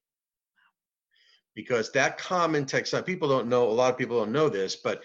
Because 1.54 1.92
that 1.92 2.18
common 2.18 2.64
taxonomy, 2.64 3.06
people 3.06 3.28
don't 3.28 3.48
know, 3.48 3.68
a 3.68 3.70
lot 3.70 3.92
of 3.92 3.98
people 3.98 4.18
don't 4.18 4.32
know 4.32 4.48
this, 4.48 4.76
but 4.76 5.02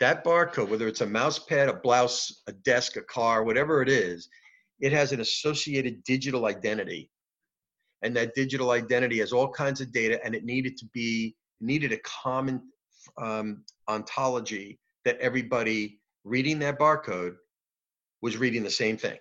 that 0.00 0.24
barcode, 0.24 0.68
whether 0.68 0.88
it's 0.88 1.00
a 1.00 1.06
mouse 1.06 1.38
pad, 1.38 1.68
a 1.68 1.72
blouse, 1.72 2.42
a 2.46 2.52
desk, 2.52 2.96
a 2.96 3.02
car, 3.02 3.44
whatever 3.44 3.82
it 3.82 3.88
is, 3.88 4.28
it 4.80 4.92
has 4.92 5.12
an 5.12 5.20
associated 5.20 6.04
digital 6.04 6.46
identity. 6.46 7.10
And 8.02 8.14
that 8.16 8.34
digital 8.34 8.70
identity 8.70 9.18
has 9.18 9.32
all 9.32 9.48
kinds 9.50 9.80
of 9.80 9.92
data, 9.92 10.20
and 10.24 10.34
it 10.34 10.44
needed 10.44 10.76
to 10.78 10.86
be 10.94 11.34
needed 11.60 11.92
a 11.92 11.98
common 11.98 12.62
um, 13.20 13.64
ontology 13.88 14.78
that 15.04 15.18
everybody 15.18 15.98
reading 16.22 16.60
that 16.60 16.78
barcode 16.78 17.34
was 18.22 18.36
reading 18.36 18.62
the 18.62 18.70
same 18.70 18.96
thing. 18.96 19.18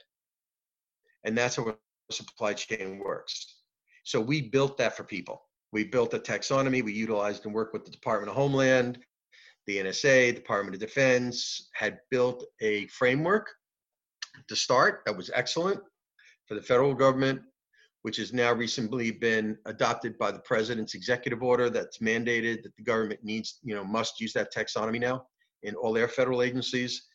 And 1.24 1.36
that's 1.36 1.56
how 1.56 1.70
a 1.70 2.14
supply 2.14 2.54
chain 2.54 3.00
works. 3.00 3.56
So 4.04 4.22
we 4.22 4.42
built 4.42 4.78
that 4.78 4.96
for 4.96 5.04
people. 5.04 5.42
We 5.72 5.84
built 5.84 6.14
a 6.14 6.20
taxonomy. 6.20 6.84
We 6.84 6.94
utilized 6.94 7.46
and 7.46 7.54
worked 7.54 7.74
with 7.74 7.86
the 7.86 7.92
Department 7.92 8.30
of 8.30 8.36
Homeland, 8.36 9.00
the 9.68 9.78
NSA, 9.78 10.34
Department 10.34 10.76
of 10.76 10.82
Defense, 10.82 11.70
had 11.74 12.00
built 12.10 12.46
a 12.62 12.88
framework 12.88 13.50
to 14.48 14.56
start 14.56 15.02
that 15.06 15.16
was 15.16 15.30
excellent 15.34 15.80
for 16.48 16.56
the 16.56 16.62
federal 16.62 16.94
government, 16.94 17.42
which 18.04 18.18
has 18.18 18.32
now 18.32 18.54
recently 18.54 19.12
been 19.12 19.58
adopted 19.66 20.18
by 20.18 20.32
the 20.32 20.40
president's 20.40 20.96
executive 20.96 21.44
order 21.44 21.70
that's 21.70 21.98
mandated 21.98 22.64
that 22.64 22.76
the 22.78 22.84
government 22.84 23.20
needs, 23.24 23.60
you 23.64 23.76
know, 23.76 23.84
must 23.84 24.22
use 24.22 24.34
that 24.34 24.54
taxonomy 24.54 25.00
now 25.00 25.26
in 25.64 25.76
all 25.76 25.92
their 25.92 26.08
federal 26.08 26.42
agencies. 26.42 27.08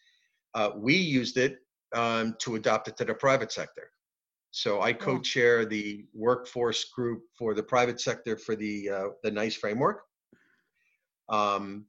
Uh, 0.55 0.71
we 0.77 0.95
used 0.95 1.39
it 1.39 1.57
um, 1.95 2.37
to 2.39 2.57
adopt 2.57 2.89
it 2.89 2.97
to 2.99 3.05
the 3.05 3.15
private 3.15 3.51
sector. 3.51 3.89
So 4.51 4.83
I 4.83 4.93
co-chair 4.93 5.65
the 5.65 6.05
workforce 6.13 6.85
group 6.95 7.23
for 7.39 7.55
the 7.55 7.63
private 7.63 7.99
sector 7.99 8.37
for 8.37 8.55
the 8.55 8.91
uh, 8.91 9.09
the 9.23 9.31
NICE 9.31 9.57
framework. 9.57 10.03
Um, 11.31 11.87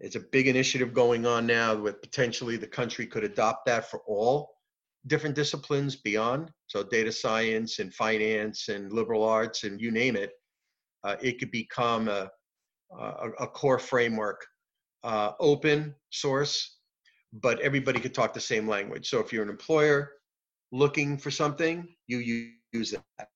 it's 0.00 0.16
a 0.16 0.20
big 0.20 0.48
initiative 0.48 0.94
going 0.94 1.26
on 1.26 1.46
now 1.46 1.74
with 1.74 2.00
potentially 2.00 2.56
the 2.56 2.66
country 2.66 3.06
could 3.06 3.22
adopt 3.22 3.66
that 3.66 3.90
for 3.90 4.00
all 4.06 4.54
different 5.06 5.34
disciplines 5.34 5.96
beyond. 5.96 6.50
So 6.66 6.82
data 6.82 7.12
science 7.12 7.78
and 7.78 7.92
finance 7.92 8.68
and 8.68 8.92
liberal 8.92 9.24
arts 9.24 9.64
and 9.64 9.80
you 9.80 9.90
name 9.90 10.16
it. 10.16 10.32
Uh, 11.04 11.16
it 11.22 11.38
could 11.38 11.50
become 11.50 12.08
a, 12.08 12.30
a, 12.98 13.30
a 13.40 13.46
core 13.46 13.78
framework, 13.78 14.44
uh, 15.04 15.32
open 15.38 15.94
source, 16.10 16.78
but 17.32 17.60
everybody 17.60 18.00
could 18.00 18.14
talk 18.14 18.34
the 18.34 18.40
same 18.40 18.66
language. 18.68 19.08
So 19.08 19.20
if 19.20 19.32
you're 19.32 19.42
an 19.42 19.50
employer 19.50 20.12
looking 20.72 21.16
for 21.16 21.30
something, 21.30 21.86
you 22.06 22.50
use 22.72 22.90
that. 22.90 23.28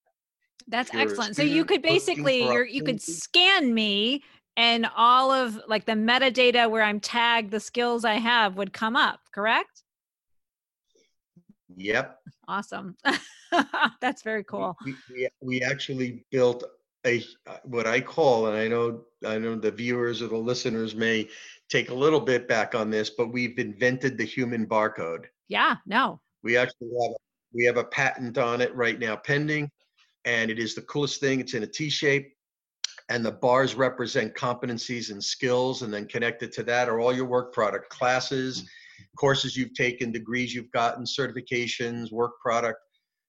That's 0.66 0.94
excellent. 0.94 1.36
So 1.36 1.42
you 1.42 1.64
could 1.64 1.82
basically 1.82 2.42
you're, 2.44 2.66
you 2.66 2.84
could 2.84 3.00
scan 3.00 3.72
me 3.72 4.22
and 4.56 4.86
all 4.96 5.32
of 5.32 5.60
like 5.68 5.84
the 5.84 5.92
metadata 5.92 6.70
where 6.70 6.82
I'm 6.82 7.00
tagged 7.00 7.50
the 7.50 7.60
skills 7.60 8.04
I 8.04 8.14
have 8.14 8.56
would 8.56 8.72
come 8.72 8.96
up, 8.96 9.20
correct? 9.32 9.82
Yep. 11.76 12.20
Awesome. 12.46 12.96
That's 14.00 14.22
very 14.22 14.44
cool. 14.44 14.76
We, 14.84 14.94
we, 15.10 15.28
we 15.40 15.62
actually 15.62 16.24
built 16.30 16.64
a 17.06 17.22
uh, 17.46 17.56
what 17.64 17.86
I 17.86 18.00
call, 18.00 18.46
and 18.46 18.56
I 18.56 18.68
know 18.68 19.02
I 19.26 19.38
know 19.38 19.56
the 19.56 19.70
viewers 19.70 20.22
or 20.22 20.28
the 20.28 20.36
listeners 20.36 20.94
may 20.94 21.28
take 21.68 21.90
a 21.90 21.94
little 21.94 22.20
bit 22.20 22.48
back 22.48 22.74
on 22.74 22.90
this, 22.90 23.10
but 23.10 23.32
we've 23.32 23.58
invented 23.58 24.16
the 24.16 24.24
human 24.24 24.66
barcode. 24.66 25.26
Yeah, 25.48 25.76
no. 25.86 26.20
We 26.42 26.56
actually 26.56 26.90
have 27.02 27.10
a, 27.10 27.16
we 27.52 27.64
have 27.64 27.76
a 27.76 27.84
patent 27.84 28.38
on 28.38 28.60
it 28.60 28.74
right 28.74 28.98
now 28.98 29.16
pending, 29.16 29.70
and 30.24 30.50
it 30.50 30.58
is 30.58 30.74
the 30.74 30.82
coolest 30.82 31.20
thing. 31.20 31.40
It's 31.40 31.54
in 31.54 31.62
a 31.62 31.66
T 31.66 31.90
shape, 31.90 32.34
and 33.08 33.24
the 33.24 33.32
bars 33.32 33.74
represent 33.74 34.34
competencies 34.34 35.10
and 35.10 35.22
skills, 35.22 35.82
and 35.82 35.92
then 35.92 36.06
connected 36.06 36.52
to 36.52 36.62
that 36.64 36.88
are 36.88 37.00
all 37.00 37.12
your 37.12 37.26
work 37.26 37.52
product 37.52 37.90
classes, 37.90 38.68
courses 39.18 39.56
you've 39.56 39.74
taken, 39.74 40.10
degrees 40.10 40.54
you've 40.54 40.70
gotten, 40.72 41.04
certifications, 41.04 42.10
work 42.12 42.40
product. 42.40 42.78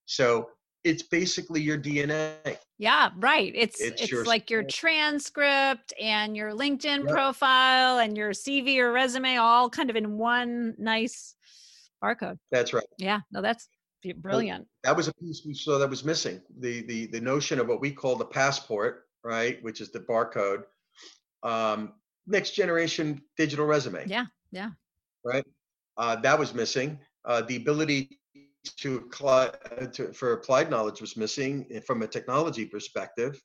So 0.05 0.49
it's 0.83 1.03
basically 1.03 1.61
your 1.61 1.77
DNA. 1.77 2.57
Yeah, 2.77 3.09
right. 3.17 3.51
It's 3.55 3.81
It's 3.81 4.03
it's, 4.03 4.11
your 4.11 4.23
like 4.23 4.49
your 4.49 4.63
transcript 4.63 5.93
and 5.99 6.37
your 6.37 6.51
LinkedIn 6.51 7.03
Yep. 7.03 7.09
profile 7.09 7.99
and 7.99 8.15
your 8.15 8.31
CV 8.31 8.77
or 8.77 8.91
resume 8.91 9.37
all 9.37 9.69
kind 9.69 9.89
of 9.89 9.95
in 9.95 10.17
one 10.17 10.75
nice 10.77 11.35
barcode. 12.03 12.37
That's 12.51 12.73
right. 12.73 12.85
Yeah, 12.97 13.21
no, 13.31 13.41
that's 13.41 13.67
brilliant. 14.17 14.67
That 14.83 14.95
was 14.95 15.07
a 15.07 15.13
piece 15.15 15.41
we 15.45 15.55
saw 15.55 15.79
that 15.79 15.89
was 15.89 16.05
missing. 16.05 16.39
The 16.59 16.81
the 16.83 17.07
the 17.07 17.21
notion 17.21 17.59
of 17.59 17.67
what 17.67 17.81
we 17.81 17.91
call 17.91 18.15
the 18.15 18.25
passport, 18.25 19.04
right, 19.25 19.61
which 19.63 19.81
is 19.81 19.91
the 19.91 19.99
barcode. 19.99 20.63
Um, 21.43 21.93
next 22.27 22.51
generation 22.51 23.21
digital 23.37 23.65
resume. 23.65 24.05
Yeah, 24.07 24.25
yeah. 24.51 24.69
Right. 25.25 25.45
Uh, 25.97 26.15
that 26.17 26.37
was 26.37 26.53
missing. 26.53 26.99
Uh, 27.25 27.41
the 27.41 27.55
ability 27.55 28.19
to, 28.77 28.97
apply, 28.97 29.49
to 29.93 30.13
for 30.13 30.33
applied 30.33 30.69
knowledge 30.69 31.01
was 31.01 31.17
missing 31.17 31.65
eh, 31.71 31.79
from 31.85 32.03
a 32.03 32.07
technology 32.07 32.65
perspective. 32.65 33.41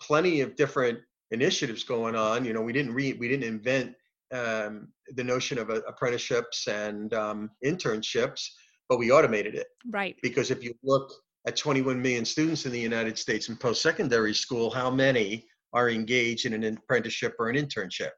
Plenty 0.00 0.40
of 0.40 0.56
different 0.56 0.98
initiatives 1.30 1.84
going 1.84 2.16
on. 2.16 2.44
You 2.44 2.52
know, 2.54 2.62
we 2.62 2.72
didn't 2.72 2.94
re, 2.94 3.12
we 3.12 3.28
didn't 3.28 3.44
invent 3.44 3.94
um, 4.32 4.88
the 5.14 5.24
notion 5.24 5.58
of 5.58 5.70
uh, 5.70 5.80
apprenticeships 5.86 6.66
and 6.66 7.12
um, 7.12 7.50
internships, 7.64 8.48
but 8.88 8.98
we 8.98 9.10
automated 9.10 9.54
it 9.54 9.66
Right. 9.90 10.16
because 10.22 10.50
if 10.50 10.64
you 10.64 10.74
look 10.82 11.12
at 11.46 11.56
21 11.56 12.00
million 12.00 12.24
students 12.24 12.64
in 12.66 12.72
the 12.72 12.80
United 12.80 13.18
States 13.18 13.48
in 13.48 13.56
post-secondary 13.56 14.32
school, 14.34 14.70
how 14.70 14.90
many 14.90 15.46
are 15.72 15.90
engaged 15.90 16.46
in 16.46 16.52
an 16.52 16.64
apprenticeship 16.64 17.34
or 17.38 17.48
an 17.48 17.56
internship? 17.56 18.10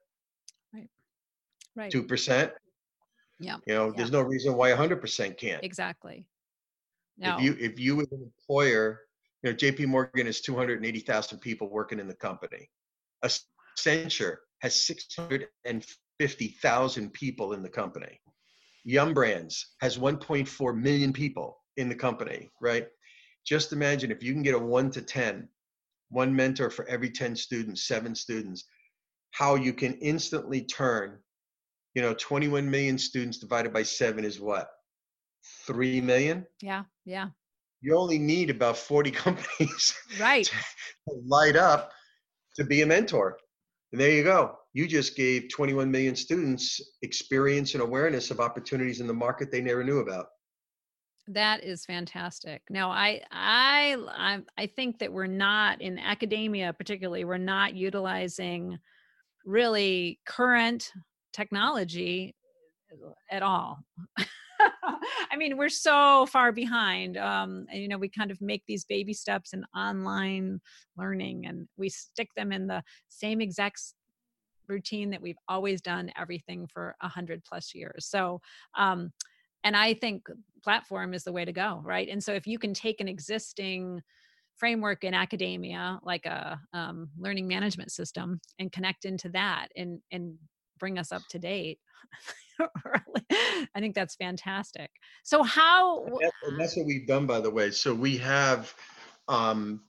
Right. 0.73 0.89
Right. 1.75 1.91
Two 1.91 2.03
percent. 2.03 2.53
Yeah. 3.39 3.57
You 3.67 3.75
know, 3.75 3.87
Yeah. 3.87 3.93
there's 3.97 4.13
no 4.13 4.21
reason 4.23 4.55
why 4.55 4.73
100% 4.73 5.39
can't. 5.39 5.65
Exactly. 5.65 6.27
No. 7.17 7.37
If 7.37 7.43
you 7.43 7.57
if 7.61 7.79
you 7.81 8.01
as 8.01 8.11
an 8.13 8.23
employer, 8.23 9.01
you 9.43 9.51
know, 9.51 9.57
J.P. 9.57 9.87
Morgan 9.87 10.27
has 10.27 10.41
280,000 10.41 11.39
people 11.39 11.71
working 11.71 11.99
in 12.01 12.09
the 12.09 12.15
company. 12.15 12.69
Accenture 13.25 14.37
has 14.61 14.85
650,000 14.85 17.13
people 17.13 17.53
in 17.53 17.63
the 17.63 17.69
company. 17.69 18.21
Yum 18.85 19.15
Brands 19.15 19.75
has 19.81 19.97
1.4 19.99 20.77
million 20.77 21.13
people 21.13 21.59
in 21.77 21.89
the 21.89 21.95
company, 21.95 22.51
right? 22.61 22.89
Just 23.47 23.73
imagine 23.73 24.11
if 24.11 24.23
you 24.23 24.33
can 24.33 24.43
get 24.43 24.55
a 24.55 24.59
one 24.59 24.91
to 24.93 25.03
10, 25.03 25.49
one 26.11 26.35
mentor 26.35 26.71
for 26.71 26.87
every 26.89 27.11
10 27.11 27.37
students, 27.37 27.87
seven 27.87 28.15
students, 28.15 28.65
how 29.33 29.55
you 29.55 29.73
can 29.73 29.95
instantly 29.95 30.63
turn, 30.63 31.19
you 31.95 32.03
know, 32.03 32.15
21 32.15 32.71
million 32.71 32.97
students 32.99 33.39
divided 33.39 33.73
by 33.73 33.83
seven 33.83 34.25
is 34.25 34.41
what? 34.41 34.69
3 35.67 36.01
million? 36.01 36.47
yeah, 36.61 36.85
yeah. 37.05 37.29
You 37.83 37.99
only 37.99 38.19
need 38.19 38.49
about 38.49 38.79
40 38.79 39.11
companies 39.25 39.93
Right. 40.19 40.47
to 40.47 41.15
light 41.27 41.55
up 41.57 41.93
to 42.57 42.65
be 42.65 42.81
a 42.81 42.87
mentor. 42.87 43.37
And 43.93 44.01
there 44.01 44.11
you 44.11 44.25
go. 44.25 44.57
You 44.73 44.89
just 44.89 45.17
gave 45.17 45.51
21 45.53 45.91
million 45.91 46.17
students 46.17 46.81
experience 47.03 47.75
and 47.75 47.83
awareness 47.83 48.31
of 48.31 48.41
opportunities 48.41 49.01
in 49.01 49.07
the 49.07 49.13
market 49.13 49.53
they 49.53 49.61
never 49.61 49.85
knew 49.85 49.99
about. 49.99 50.27
That 51.29 51.65
is 51.65 51.87
fantastic. 51.87 52.63
now 52.69 52.91
I, 52.91 53.23
I, 53.31 54.43
I, 54.59 54.67
think 54.67 54.99
that 54.99 55.13
we're 55.13 55.27
not 55.27 55.81
in 55.81 55.99
academia, 55.99 56.73
particularly, 56.75 57.25
we're 57.25 57.39
not 57.39 57.75
utilizing 57.75 58.79
really 59.47 60.21
current 60.27 60.93
technology 61.33 62.35
at 63.31 63.43
all. 63.43 63.79
I 65.31 65.37
mean, 65.37 65.57
we're 65.57 65.69
so 65.69 66.27
far 66.27 66.53
behind. 66.53 67.17
Um, 67.17 67.67
and, 67.71 67.83
you 67.83 67.89
know, 67.89 67.99
we 67.99 68.09
kind 68.09 68.31
of 68.31 68.41
make 68.41 68.63
these 68.67 68.85
baby 68.85 69.13
steps 69.13 69.53
in 69.53 69.65
online 69.77 70.61
learning, 70.97 71.47
and 71.47 71.69
we 71.77 71.89
stick 71.89 72.29
them 72.37 72.53
in 72.53 72.67
the 72.67 72.83
same 73.09 73.41
exact 73.41 73.81
routine 74.69 75.11
that 75.11 75.23
we've 75.23 75.39
always 75.49 75.81
done 75.81 76.11
everything 76.17 76.67
for 76.73 76.95
a 77.03 77.09
hundred 77.09 77.43
plus 77.45 77.75
years. 77.75 78.07
So, 78.07 78.41
um, 78.77 79.13
and 79.65 79.77
I 79.77 79.95
think 79.95 80.27
platform 80.63 81.15
is 81.15 81.25
the 81.25 81.33
way 81.33 81.45
to 81.45 81.53
go, 81.53 81.81
right? 81.83 82.09
And 82.09 82.23
so 82.23 82.33
if 82.33 82.47
you 82.47 82.59
can 82.59 82.75
take 82.75 83.01
an 83.01 83.09
existing 83.09 84.03
framework 84.57 85.03
in 85.03 85.15
academia, 85.15 85.99
like 86.03 86.27
a 86.27 86.61
um, 86.73 87.09
learning 87.19 87.49
management 87.49 87.91
system, 87.91 88.41
and 88.59 88.71
connect 88.71 89.05
into 89.05 89.29
that 89.31 89.69
and 89.77 90.01
and 90.13 90.37
bring 90.79 90.99
us 90.99 91.13
up 91.13 91.23
to 91.31 91.39
date. 91.39 91.79
I 92.61 93.81
think 93.81 93.95
that's 93.95 94.17
fantastic. 94.17 94.91
So 95.23 95.43
how? 95.43 96.05
And 96.05 96.15
that- 96.15 96.33
and 96.47 96.61
that's 96.61 96.77
what 96.77 96.87
we've 96.87 97.07
done, 97.07 97.27
by 97.27 97.41
the 97.41 97.51
way. 97.51 97.71
So 97.71 97.95
we 97.95 98.17
have, 98.19 98.73
um, 99.29 99.83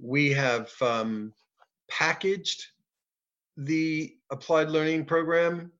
we 0.00 0.30
have 0.30 0.70
um, 0.80 1.32
packaged 1.90 2.64
the 3.56 4.16
applied 4.30 4.70
learning 4.70 5.04
program 5.04 5.72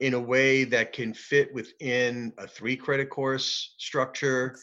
in 0.00 0.14
a 0.14 0.20
way 0.20 0.64
that 0.64 0.92
can 0.92 1.12
fit 1.12 1.52
within 1.52 2.32
a 2.38 2.46
three 2.46 2.76
credit 2.76 3.10
course 3.10 3.74
structure. 3.78 4.56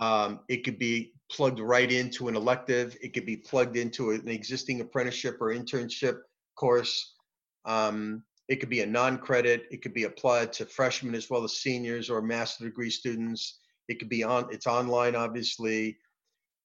Um, 0.00 0.40
it 0.48 0.64
could 0.64 0.78
be 0.78 1.12
plugged 1.30 1.60
right 1.60 1.90
into 1.90 2.28
an 2.28 2.36
elective. 2.36 2.96
It 3.00 3.14
could 3.14 3.26
be 3.26 3.36
plugged 3.36 3.76
into 3.76 4.10
an 4.10 4.28
existing 4.28 4.80
apprenticeship 4.80 5.36
or 5.40 5.54
internship 5.54 6.18
course. 6.56 7.14
Um, 7.64 8.24
it 8.48 8.56
could 8.56 8.68
be 8.68 8.80
a 8.80 8.86
non-credit. 8.86 9.66
It 9.70 9.82
could 9.82 9.94
be 9.94 10.04
applied 10.04 10.52
to 10.54 10.66
freshmen 10.66 11.14
as 11.14 11.30
well 11.30 11.44
as 11.44 11.56
seniors 11.56 12.10
or 12.10 12.20
master 12.20 12.64
degree 12.64 12.90
students. 12.90 13.60
It 13.88 13.98
could 13.98 14.08
be 14.08 14.24
on. 14.24 14.48
It's 14.52 14.66
online, 14.66 15.14
obviously. 15.14 15.98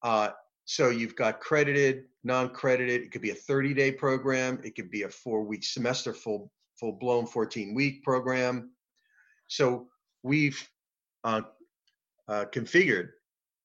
Uh, 0.01 0.29
so 0.65 0.89
you've 0.89 1.15
got 1.15 1.39
credited, 1.39 2.05
non-credited. 2.23 3.01
It 3.01 3.11
could 3.11 3.21
be 3.21 3.31
a 3.31 3.35
30-day 3.35 3.93
program. 3.93 4.59
It 4.63 4.75
could 4.75 4.91
be 4.91 5.03
a 5.03 5.09
four-week 5.09 5.63
semester, 5.63 6.13
full 6.13 6.51
full-blown 6.79 7.27
14-week 7.27 8.03
program. 8.03 8.71
So 9.47 9.87
we've 10.23 10.67
uh, 11.23 11.41
uh, 12.27 12.45
configured 12.53 13.09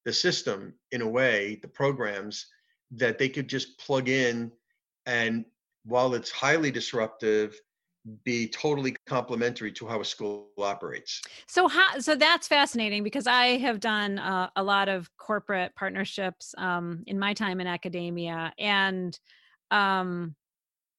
the 0.04 0.12
system 0.12 0.74
in 0.92 1.02
a 1.02 1.08
way, 1.08 1.58
the 1.62 1.68
programs 1.68 2.46
that 2.92 3.18
they 3.18 3.28
could 3.28 3.48
just 3.48 3.78
plug 3.78 4.08
in, 4.08 4.52
and 5.06 5.44
while 5.84 6.14
it's 6.14 6.30
highly 6.30 6.70
disruptive, 6.70 7.60
be 8.22 8.46
totally 8.48 8.94
complementary 9.06 9.72
to 9.72 9.86
how 9.86 10.00
a 10.00 10.04
school 10.04 10.48
operates. 10.58 11.22
So 11.46 11.68
how? 11.68 11.98
So 12.00 12.14
that's 12.14 12.46
fascinating 12.46 13.02
because 13.02 13.26
I 13.26 13.58
have 13.58 13.80
done 13.80 14.18
uh, 14.18 14.50
a 14.56 14.62
lot 14.62 14.88
of 14.90 15.08
corporate 15.16 15.74
partnerships 15.74 16.54
um, 16.58 17.02
in 17.06 17.18
my 17.18 17.32
time 17.32 17.60
in 17.60 17.66
academia, 17.66 18.52
and 18.58 19.18
um, 19.70 20.34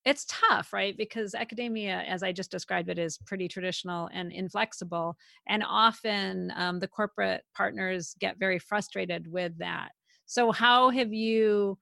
it's 0.06 0.26
tough 0.30 0.72
right? 0.72 0.96
Because 0.98 1.34
academia 1.36 2.04
as 2.08 2.24
i 2.24 2.32
just 2.32 2.52
described 2.52 2.90
it 2.90 3.00
is 3.00 3.18
pretty 3.26 3.48
traditional 3.48 4.10
and 4.14 4.32
inflexible 4.32 5.18
and 5.48 5.64
often 5.68 6.54
um, 6.56 6.80
the 6.80 6.88
corporate 6.88 7.44
partners 7.56 8.16
get 8.20 8.38
very 8.38 8.60
frustrated 8.60 9.32
with 9.32 9.58
that. 9.58 9.90
So 10.26 10.52
how 10.52 10.90
have 10.90 11.14
you 11.14 11.78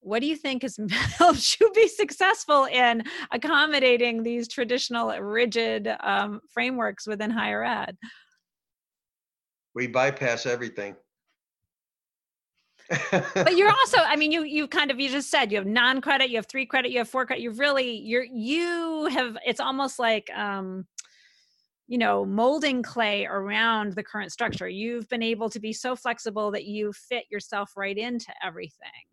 what 0.00 0.20
do 0.20 0.26
you 0.26 0.36
think 0.36 0.62
has 0.62 0.78
helped 0.90 1.60
you 1.60 1.70
be 1.74 1.88
successful 1.88 2.64
in 2.66 3.02
accommodating 3.32 4.22
these 4.22 4.48
traditional 4.48 5.10
rigid 5.20 5.88
um, 6.00 6.40
frameworks 6.48 7.06
within 7.06 7.30
higher 7.30 7.64
ed? 7.64 7.96
We 9.74 9.86
bypass 9.88 10.46
everything 10.46 10.96
but 13.10 13.56
you're 13.56 13.70
also 13.80 13.98
i 13.98 14.16
mean 14.16 14.32
you 14.32 14.44
you 14.44 14.66
kind 14.66 14.90
of 14.90 14.98
you 14.98 15.10
just 15.10 15.30
said 15.30 15.50
you 15.52 15.58
have 15.58 15.66
non-credit 15.66 16.30
you 16.30 16.36
have 16.36 16.46
three 16.46 16.64
credit 16.64 16.90
you 16.90 16.98
have 16.98 17.08
four 17.08 17.26
credit 17.26 17.42
You've 17.42 17.58
really 17.58 17.98
you're 17.98 18.24
you 18.24 19.06
have 19.06 19.36
it's 19.44 19.60
almost 19.60 19.98
like 19.98 20.30
um 20.34 20.86
you 21.88 21.98
know 21.98 22.24
molding 22.24 22.82
clay 22.82 23.24
around 23.26 23.94
the 23.94 24.02
current 24.02 24.30
structure. 24.30 24.68
You've 24.68 25.08
been 25.08 25.22
able 25.22 25.48
to 25.50 25.58
be 25.58 25.72
so 25.72 25.96
flexible 25.96 26.50
that 26.52 26.66
you 26.66 26.92
fit 26.92 27.24
yourself 27.30 27.72
right 27.76 27.96
into 27.96 28.32
everything. 28.44 29.06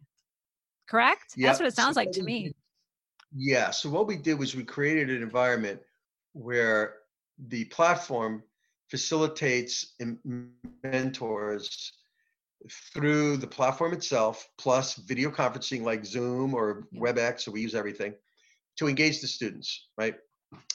Correct? 0.87 1.33
Yeah. 1.35 1.47
that's 1.47 1.59
what 1.59 1.67
it 1.67 1.75
sounds 1.75 1.95
so 1.95 2.01
like 2.01 2.11
to 2.11 2.21
me. 2.21 2.53
yeah 3.35 3.71
so 3.71 3.89
what 3.89 4.05
we 4.05 4.17
did 4.17 4.37
was 4.37 4.55
we 4.55 4.63
created 4.63 5.09
an 5.09 5.23
environment 5.23 5.79
where 6.33 6.97
the 7.47 7.65
platform 7.65 8.43
facilitates 8.89 9.93
mentors 10.83 11.93
through 12.93 13.37
the 13.37 13.47
platform 13.47 13.93
itself, 13.93 14.47
plus 14.57 14.95
video 14.95 15.29
conferencing 15.29 15.83
like 15.83 16.05
Zoom 16.05 16.53
or 16.53 16.87
WebEx, 16.95 17.41
so 17.41 17.51
we 17.51 17.61
use 17.61 17.75
everything 17.75 18.13
to 18.77 18.87
engage 18.87 19.21
the 19.21 19.27
students, 19.27 19.87
right? 19.97 20.15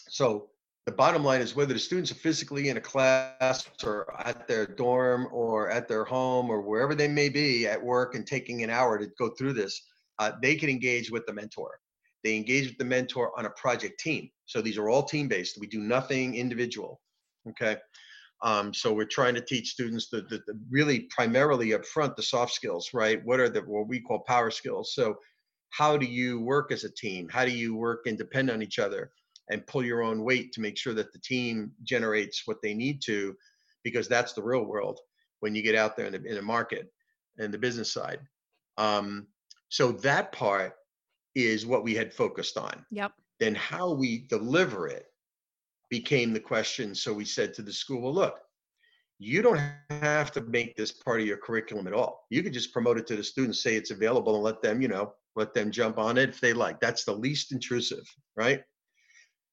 So 0.09 0.51
the 0.87 0.93
bottom 0.93 1.23
line 1.23 1.41
is 1.41 1.55
whether 1.55 1.75
the 1.75 1.79
students 1.79 2.11
are 2.11 2.17
physically 2.17 2.69
in 2.69 2.77
a 2.77 2.81
class 2.81 3.69
or 3.85 4.13
at 4.27 4.49
their 4.49 4.67
dorm 4.67 5.29
or 5.31 5.71
at 5.71 5.89
their 5.89 6.05
home 6.05 6.51
or 6.51 6.63
wherever 6.63 6.95
they 6.95 7.09
may 7.09 7.29
be 7.29 7.67
at 7.67 7.83
work 7.83 8.15
and 8.15 8.27
taking 8.27 8.63
an 8.63 8.71
hour 8.71 8.99
to 8.99 9.07
go 9.19 9.31
through 9.31 9.53
this, 9.53 9.83
uh, 10.19 10.33
they 10.43 10.57
can 10.57 10.69
engage 10.69 11.11
with 11.11 11.27
the 11.27 11.33
mentor. 11.33 11.79
They 12.25 12.37
engage 12.37 12.69
with 12.69 12.79
the 12.79 12.85
mentor 12.85 13.39
on 13.39 13.47
a 13.47 13.51
project 13.51 14.01
team. 14.01 14.31
So 14.47 14.61
these 14.61 14.79
are 14.79 14.89
all 14.89 15.03
team 15.03 15.29
based. 15.29 15.59
We 15.61 15.67
do 15.67 15.81
nothing 15.81 16.35
individual. 16.35 17.01
Okay. 17.49 17.77
Um, 18.43 18.73
so 18.73 18.93
we're 18.93 19.05
trying 19.05 19.35
to 19.35 19.41
teach 19.41 19.71
students 19.71 20.09
the, 20.09 20.23
the, 20.23 20.39
the, 20.47 20.59
really 20.71 21.01
primarily 21.11 21.75
up 21.75 21.85
front 21.85 22.17
the 22.17 22.23
soft 22.23 22.53
skills, 22.53 22.91
right? 22.95 23.25
What 23.25 23.39
are 23.39 23.51
the 23.51 23.61
what 23.61 23.89
we 23.89 24.01
call 24.01 24.21
power 24.21 24.51
skills? 24.51 24.95
So 24.95 25.17
how 25.71 25.97
do 25.97 26.07
you 26.07 26.41
work 26.41 26.73
as 26.73 26.85
a 26.85 26.91
team? 26.91 27.29
How 27.29 27.45
do 27.45 27.53
you 27.53 27.77
work 27.77 28.07
and 28.07 28.17
depend 28.17 28.51
on 28.51 28.63
each 28.63 28.79
other 28.79 29.13
and 29.51 29.67
pull 29.67 29.85
your 29.85 30.03
own 30.03 30.25
weight 30.25 30.53
to 30.53 30.61
make 30.61 30.79
sure 30.79 30.95
that 30.95 31.13
the 31.13 31.19
team 31.19 31.73
generates 31.83 32.43
what 32.47 32.63
they 32.63 32.73
need 32.73 33.03
to? 33.03 33.37
Because 33.85 34.09
that's 34.09 34.33
the 34.33 34.43
real 34.43 34.65
world 34.65 35.01
when 35.41 35.55
you 35.55 35.63
get 35.63 35.75
out 35.75 35.97
there 35.97 36.07
in 36.07 36.13
the, 36.13 36.25
in 36.25 36.35
the 36.35 36.43
market 36.43 36.91
and 37.39 37.53
the 37.53 37.59
business 37.59 37.93
side. 37.93 38.21
Um, 38.79 39.27
so 39.69 39.93
that 39.93 40.33
part 40.33 40.75
is 41.35 41.67
what 41.67 41.85
we 41.85 41.95
had 41.95 42.13
focused 42.13 42.57
on. 42.57 42.85
Yep. 42.91 43.13
Then 43.39 43.55
how 43.55 43.93
we 43.93 44.27
deliver 44.29 44.89
it 44.89 45.07
became 45.91 46.33
the 46.33 46.41
question. 46.41 46.95
So 46.95 47.13
we 47.13 47.25
said 47.25 47.53
to 47.55 47.63
the 47.63 47.73
school, 47.73 48.01
well, 48.01 48.15
look, 48.15 48.39
you 49.19 49.43
don't 49.43 49.61
have 49.91 50.33
to 50.33 50.41
make 50.41 50.77
this 50.77 50.93
part 50.93 51.21
of 51.21 51.27
your 51.27 51.37
curriculum 51.37 51.87
at 51.87 51.93
all. 51.93 52.27
You 52.31 52.43
could 52.43 52.55
just 52.55 52.73
promote 52.73 52.97
it 52.99 53.07
to 53.09 53.17
the 53.17 53.25
students, 53.25 53.63
say 53.63 53.75
it's 53.75 53.91
available 53.91 54.35
and 54.35 54.43
let 54.43 54.63
them, 54.63 54.81
you 54.81 54.89
know, 54.89 55.13
let 55.37 55.53
them 55.53 55.71
jump 55.71 55.99
on 55.99 56.17
it 56.17 56.31
if 56.31 56.41
they 56.41 56.53
like. 56.53 56.81
That's 56.81 57.05
the 57.05 57.13
least 57.13 57.53
intrusive, 57.53 58.05
right? 58.37 58.63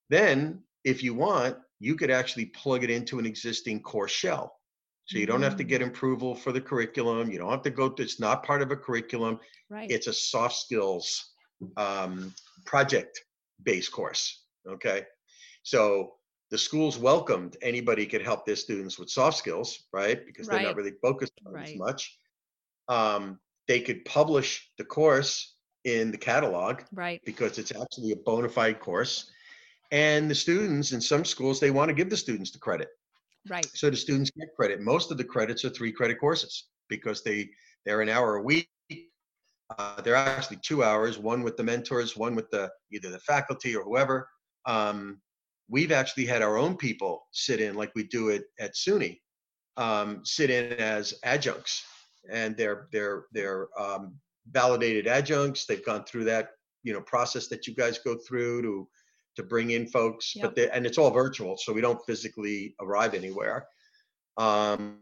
Then 0.10 0.64
if 0.86 1.04
you 1.04 1.14
want, 1.14 1.58
you 1.80 1.96
could 1.96 2.10
actually 2.10 2.46
plug 2.46 2.84
it 2.84 2.90
into 2.90 3.20
an 3.20 3.26
existing 3.26 3.82
course 3.82 4.12
shell. 4.12 4.54
So 5.08 5.18
you 5.18 5.26
don't 5.26 5.42
have 5.42 5.56
to 5.58 5.64
get 5.64 5.82
mm. 5.82 5.88
approval 5.88 6.36
for 6.36 6.52
the 6.52 6.62
curriculum. 6.62 7.32
You 7.32 7.40
don't 7.40 7.52
have 7.52 7.62
to 7.64 7.70
go 7.70 7.90
to, 7.90 8.04
it's 8.04 8.20
not 8.20 8.44
part 8.44 8.62
of 8.62 8.72
a 8.72 8.76
curriculum. 8.76 9.40
Right. 9.70 9.90
It's 9.90 10.08
a 10.08 10.14
soft 10.14 10.56
skills 10.56 11.34
um, 11.78 12.34
project 12.66 13.22
based 13.64 13.92
course. 13.92 14.44
Okay. 14.68 15.04
So 15.64 16.14
the 16.50 16.58
schools 16.58 16.98
welcomed 16.98 17.58
anybody 17.62 18.06
could 18.06 18.22
help 18.22 18.46
their 18.46 18.56
students 18.56 18.98
with 18.98 19.10
soft 19.10 19.38
skills, 19.38 19.88
right? 19.92 20.26
Because 20.26 20.48
they're 20.48 20.62
not 20.62 20.76
really 20.76 20.94
focused 21.02 21.34
on 21.46 21.54
right. 21.54 21.70
as 21.70 21.76
much. 21.76 22.18
Um, 22.88 23.40
they 23.68 23.82
could 23.82 24.06
publish 24.06 24.70
the 24.78 24.86
course 24.86 25.56
in 25.84 26.12
the 26.12 26.18
catalog, 26.18 26.82
right? 26.94 27.22
Because 27.26 27.58
it's 27.58 27.72
actually 27.72 28.12
a 28.12 28.16
bona 28.26 28.48
fide 28.48 28.80
course. 28.80 29.30
And 29.92 30.30
the 30.30 30.36
students 30.36 30.92
in 30.92 31.02
some 31.02 31.26
schools, 31.26 31.60
they 31.60 31.72
want 31.72 31.90
to 31.90 31.96
give 31.96 32.10
the 32.10 32.18
students 32.18 32.52
the 32.52 32.60
credit. 32.60 32.90
Right. 33.50 33.66
So 33.74 33.90
the 33.90 33.98
students 33.98 34.32
get 34.32 34.50
credit. 34.56 34.82
Most 34.82 35.12
of 35.12 35.18
the 35.18 35.24
credits 35.24 35.64
are 35.66 35.70
three 35.70 35.92
credit 35.92 36.20
courses 36.20 36.68
because 36.90 37.24
they 37.24 37.50
they're 37.86 38.02
an 38.02 38.10
hour 38.10 38.36
a 38.36 38.42
week. 38.42 38.70
Uh, 39.78 40.02
they're 40.02 40.16
actually 40.16 40.58
two 40.62 40.82
hours, 40.84 41.18
one 41.18 41.44
with 41.44 41.58
the 41.58 41.64
mentors, 41.64 42.16
one 42.16 42.36
with 42.36 42.50
the 42.52 42.70
either 42.92 43.10
the 43.10 43.20
faculty 43.20 43.76
or 43.76 43.84
whoever. 43.84 44.30
Um, 44.66 45.22
we've 45.70 45.92
actually 45.92 46.26
had 46.26 46.42
our 46.42 46.58
own 46.58 46.78
people 46.78 47.28
sit 47.32 47.60
in 47.60 47.76
like 47.76 47.92
we 47.96 48.04
do 48.04 48.30
it 48.30 48.46
at 48.60 48.76
SUNY, 48.76 49.20
um, 49.76 50.22
sit 50.24 50.50
in 50.50 50.74
as 50.74 51.14
adjuncts, 51.24 51.84
and 52.32 52.56
they're 52.58 52.88
they're 52.92 53.26
they're 53.32 53.68
um, 53.80 54.16
validated 54.52 55.08
adjuncts. 55.08 55.66
They've 55.66 55.86
gone 55.86 56.04
through 56.06 56.26
that 56.26 56.52
you 56.84 56.94
know 56.94 57.02
process 57.02 57.48
that 57.48 57.68
you 57.68 57.76
guys 57.76 58.00
go 58.00 58.16
through 58.16 58.62
to 58.64 58.88
to 59.36 59.44
bring 59.44 59.72
in 59.72 59.86
folks, 59.88 60.36
yep. 60.36 60.46
but 60.46 60.56
they, 60.56 60.70
and 60.70 60.86
it's 60.86 60.98
all 60.98 61.12
virtual, 61.12 61.58
so 61.58 61.72
we 61.72 61.82
don't 61.82 62.04
physically 62.06 62.76
arrive 62.82 63.14
anywhere. 63.14 63.68
Um, 64.38 64.98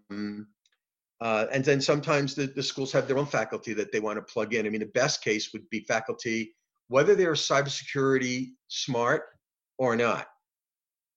uh, 1.21 1.45
and 1.53 1.63
then 1.63 1.79
sometimes 1.79 2.35
the, 2.35 2.47
the 2.47 2.63
schools 2.63 2.91
have 2.91 3.07
their 3.07 3.17
own 3.17 3.25
faculty 3.25 3.73
that 3.73 3.93
they 3.93 4.01
want 4.01 4.17
to 4.17 4.33
plug 4.33 4.53
in. 4.53 4.65
I 4.65 4.69
mean, 4.69 4.81
the 4.81 4.87
best 4.87 5.23
case 5.23 5.53
would 5.53 5.69
be 5.69 5.79
faculty, 5.81 6.53
whether 6.89 7.15
they're 7.15 7.33
cybersecurity 7.33 8.49
smart 8.67 9.23
or 9.77 9.95
not 9.95 10.27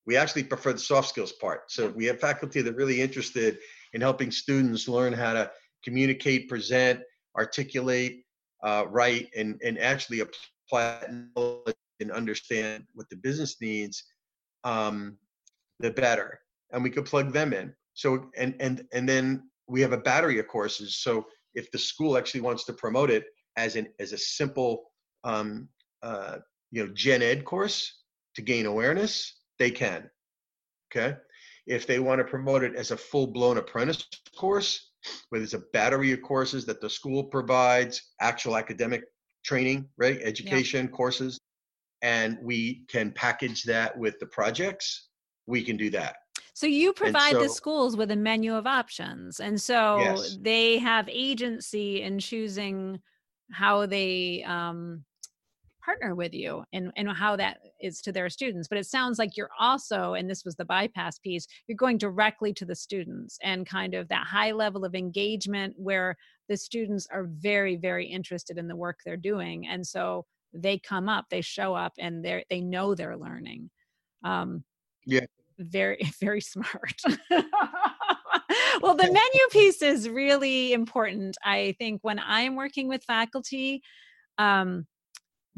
we 0.09 0.16
actually 0.16 0.42
prefer 0.42 0.73
the 0.73 0.79
soft 0.79 1.11
skills 1.11 1.33
part. 1.33 1.71
So 1.71 1.88
we 1.90 2.07
have 2.07 2.18
faculty 2.18 2.62
that 2.62 2.73
are 2.73 2.77
really 2.77 3.03
interested 3.03 3.59
in 3.92 4.01
helping 4.01 4.31
students 4.31 4.88
learn 4.88 5.12
how 5.12 5.35
to 5.35 5.51
communicate, 5.85 6.49
present, 6.49 7.01
articulate, 7.37 8.25
uh, 8.64 8.87
write, 8.88 9.29
and, 9.37 9.61
and 9.62 9.79
actually 9.79 10.21
apply 10.21 11.05
knowledge 11.37 11.77
and 12.01 12.11
understand 12.11 12.85
what 12.94 13.07
the 13.11 13.16
business 13.16 13.61
needs, 13.61 14.03
um, 14.64 15.18
the 15.79 15.90
better. 15.90 16.40
And 16.73 16.83
we 16.83 16.88
could 16.88 17.05
plug 17.05 17.35
them 17.35 17.53
in. 17.53 17.75
So 17.92 18.31
and 18.35 18.55
and 18.61 18.87
and 18.94 19.07
then 19.07 19.51
we 19.66 19.83
have 19.83 19.92
a 19.92 19.99
battery 19.99 20.38
of 20.38 20.49
courses. 20.49 20.97
So 20.97 21.27
if 21.55 21.71
the 21.71 21.79
school 21.79 22.16
actually 22.16 22.40
wants 22.40 22.64
to 22.64 22.73
promote 22.73 23.11
it 23.11 23.27
as 23.57 23.77
an 23.77 23.88
as 23.99 24.14
a 24.14 24.18
simple 24.18 24.90
um, 25.25 25.68
uh, 26.03 26.38
you 26.71 26.87
know 26.87 26.92
gen 26.94 27.21
ed 27.21 27.44
course 27.44 28.05
to 28.37 28.42
gain 28.42 28.64
awareness 28.64 29.38
they 29.59 29.71
can. 29.71 30.11
Okay. 30.90 31.16
If 31.66 31.87
they 31.87 31.99
want 31.99 32.18
to 32.18 32.25
promote 32.25 32.62
it 32.62 32.75
as 32.77 32.90
a 32.90 32.97
full 32.97 33.27
blown 33.27 33.59
apprentice 33.59 34.07
course, 34.37 34.90
where 35.29 35.40
there's 35.40 35.55
a 35.55 35.62
battery 35.73 36.12
of 36.12 36.23
courses 36.23 36.64
that 36.66 36.81
the 36.81 36.90
school 36.90 37.25
provides, 37.25 38.14
actual 38.21 38.57
academic 38.57 39.05
training, 39.44 39.88
right? 39.97 40.18
Education 40.23 40.87
yeah. 40.87 40.97
courses, 40.97 41.38
and 42.03 42.38
we 42.42 42.85
can 42.88 43.12
package 43.12 43.64
that 43.64 43.97
with 43.99 44.18
the 44.18 44.27
projects, 44.27 45.09
we 45.47 45.62
can 45.62 45.77
do 45.77 45.90
that. 45.90 46.16
So 46.55 46.66
you 46.66 46.92
provide 46.92 47.33
so, 47.33 47.42
the 47.42 47.49
schools 47.49 47.97
with 47.97 48.11
a 48.11 48.16
menu 48.16 48.55
of 48.55 48.66
options. 48.66 49.40
And 49.40 49.61
so 49.61 49.99
yes. 50.01 50.38
they 50.40 50.79
have 50.79 51.09
agency 51.09 52.03
in 52.03 52.18
choosing 52.18 53.01
how 53.53 53.87
they 53.87 54.42
um, 54.44 55.05
partner 55.88 56.14
with 56.14 56.35
you 56.35 56.62
and, 56.74 56.92
and 56.96 57.09
how 57.11 57.35
that 57.35 57.61
is 57.81 58.03
to 58.03 58.12
their 58.12 58.29
students. 58.29 58.68
But 58.68 58.77
it 58.77 58.85
sounds 58.85 59.18
like 59.18 59.38
you're 59.38 59.48
also, 59.59 60.12
and 60.12 60.29
this 60.29 60.44
was 60.44 60.55
the 60.55 60.66
bypass 60.66 61.18
piece, 61.18 61.46
you're 61.66 61.77
going 61.77 61.96
directly 61.96 62.53
to 62.55 62.66
the 62.66 62.74
students 62.74 63.38
and 63.42 63.66
kind 63.66 63.94
of 63.94 64.07
that 64.09 64.27
high 64.27 64.53
level 64.53 64.85
of 64.85 64.94
engagement 64.94 65.74
where 65.79 66.14
the 66.46 66.59
students 66.59 67.09
are 67.11 67.24
very, 67.24 67.77
very 67.77 68.07
interested 68.07 68.59
in 68.59 68.68
the 68.68 68.77
work 68.77 68.98
they're 69.03 69.16
doing. 69.16 69.66
And 69.66 69.87
so 69.87 70.27
they 70.53 70.79
come 70.79 71.09
up, 71.09 71.24
they 71.31 71.40
show 71.40 71.74
up, 71.74 71.94
and 71.98 72.22
they 72.22 72.44
they 72.51 72.61
know 72.61 72.94
they're 72.94 73.16
learning. 73.16 73.70
Um, 74.24 74.64
yeah. 75.07 75.24
Very, 75.59 75.98
very 76.20 76.42
smart. 76.42 77.01
well, 77.31 78.94
the 78.94 79.05
menu 79.05 79.46
piece 79.53 79.81
is 79.81 80.07
really 80.07 80.74
important. 80.74 81.37
I 81.42 81.74
think 81.79 82.01
when 82.03 82.18
I'm 82.18 82.57
working 82.57 82.88
with 82.88 83.05
faculty, 83.05 83.83
um, 84.37 84.87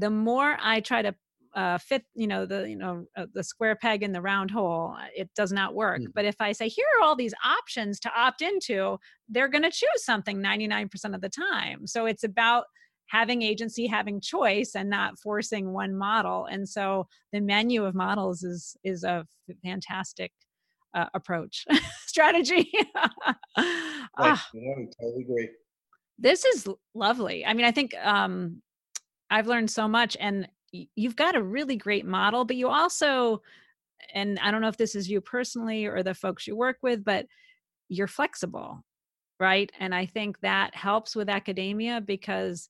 the 0.01 0.11
more 0.11 0.57
I 0.61 0.81
try 0.81 1.03
to 1.03 1.15
uh, 1.55 1.79
fit, 1.79 2.05
you 2.15 2.27
know, 2.29 2.47
the 2.47 2.69
you 2.71 2.77
know 2.77 3.05
uh, 3.17 3.27
the 3.35 3.43
square 3.43 3.75
peg 3.77 4.03
in 4.03 4.13
the 4.13 4.21
round 4.23 4.51
hole, 4.51 4.95
uh, 4.99 5.07
it 5.17 5.31
does 5.35 5.53
not 5.53 5.75
work. 5.75 6.01
Mm. 6.01 6.13
But 6.15 6.25
if 6.25 6.37
I 6.41 6.53
say 6.53 6.69
here 6.69 6.87
are 6.99 7.05
all 7.05 7.17
these 7.17 7.35
options 7.45 7.99
to 8.01 8.11
opt 8.17 8.41
into, 8.43 8.99
they're 9.29 9.49
going 9.49 9.65
to 9.65 9.71
choose 9.71 10.05
something 10.05 10.39
99% 10.39 11.15
of 11.15 11.21
the 11.21 11.29
time. 11.29 11.87
So 11.87 12.07
it's 12.07 12.25
about 12.25 12.65
having 13.09 13.43
agency 13.43 13.89
having 13.89 14.21
choice 14.21 14.77
and 14.77 14.89
not 14.89 15.19
forcing 15.19 15.73
one 15.73 15.97
model 15.97 16.47
and 16.47 16.69
so 16.69 17.09
the 17.33 17.41
menu 17.41 17.85
of 17.85 17.93
models 17.93 18.45
is 18.45 18.77
is 18.85 19.03
a 19.03 19.27
fantastic 19.65 20.31
uh, 20.95 21.07
approach 21.15 21.65
strategy 22.07 22.71
Right. 23.57 24.39
Ah, 24.39 24.47
Yeah, 24.55 24.75
totally 25.01 25.23
agree. 25.23 25.49
this 26.19 26.45
is 26.45 26.69
lovely 26.95 27.45
i 27.45 27.53
mean 27.53 27.67
i 27.67 27.73
think 27.73 27.95
um 28.03 28.63
i've 29.31 29.47
learned 29.47 29.71
so 29.71 29.89
much 29.89 30.17
and 30.21 30.49
you've 30.73 31.17
got 31.17 31.37
a 31.37 31.43
really 31.43 31.77
great 31.77 32.07
model 32.07 32.45
but 32.45 32.57
you 32.57 32.69
also 32.69 33.43
and 34.15 34.39
i 34.41 34.51
don't 34.51 34.61
know 34.61 34.69
if 34.69 34.77
this 34.77 34.95
is 34.95 35.11
you 35.11 35.21
personally 35.21 35.87
or 35.87 36.03
the 36.03 36.15
folks 36.15 36.47
you 36.47 36.57
work 36.57 36.79
with 36.83 37.05
but 37.05 37.27
you're 37.89 38.07
flexible 38.07 38.85
right? 39.41 39.73
And 39.81 39.95
i 39.95 40.07
think 40.07 40.39
that 40.41 40.75
helps 40.75 41.17
with 41.17 41.29
academia 41.29 42.01
because 42.01 42.69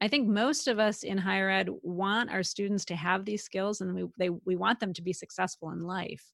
i 0.00 0.08
think 0.08 0.28
most 0.28 0.68
of 0.68 0.78
us 0.78 1.02
in 1.02 1.18
higher 1.18 1.50
ed 1.50 1.68
want 1.82 2.30
our 2.30 2.42
students 2.42 2.84
to 2.86 2.96
have 2.96 3.24
these 3.24 3.44
skills 3.44 3.80
and 3.80 3.94
we 3.94 4.04
they 4.18 4.30
we 4.46 4.56
want 4.56 4.80
them 4.80 4.92
to 4.94 5.02
be 5.02 5.12
successful 5.12 5.70
in 5.70 5.82
life 5.82 6.32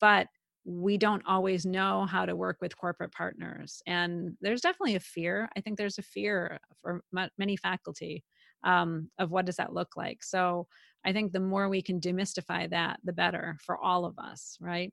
but 0.00 0.28
we 0.64 0.98
don't 0.98 1.22
always 1.26 1.64
know 1.64 2.06
how 2.06 2.26
to 2.26 2.34
work 2.36 2.58
with 2.60 2.76
corporate 2.76 3.12
partners 3.12 3.82
and 3.86 4.36
there's 4.40 4.62
definitely 4.62 4.96
a 4.96 5.00
fear 5.00 5.48
i 5.56 5.60
think 5.60 5.76
there's 5.76 5.98
a 5.98 6.02
fear 6.02 6.58
for 6.80 7.02
ma- 7.12 7.28
many 7.38 7.56
faculty 7.56 8.24
um, 8.64 9.10
of 9.18 9.30
what 9.30 9.46
does 9.46 9.56
that 9.56 9.72
look 9.72 9.96
like 9.96 10.22
so 10.22 10.66
i 11.04 11.12
think 11.12 11.32
the 11.32 11.40
more 11.40 11.68
we 11.68 11.82
can 11.82 12.00
demystify 12.00 12.68
that 12.70 12.98
the 13.04 13.12
better 13.12 13.56
for 13.64 13.76
all 13.78 14.04
of 14.04 14.18
us 14.18 14.56
right 14.60 14.92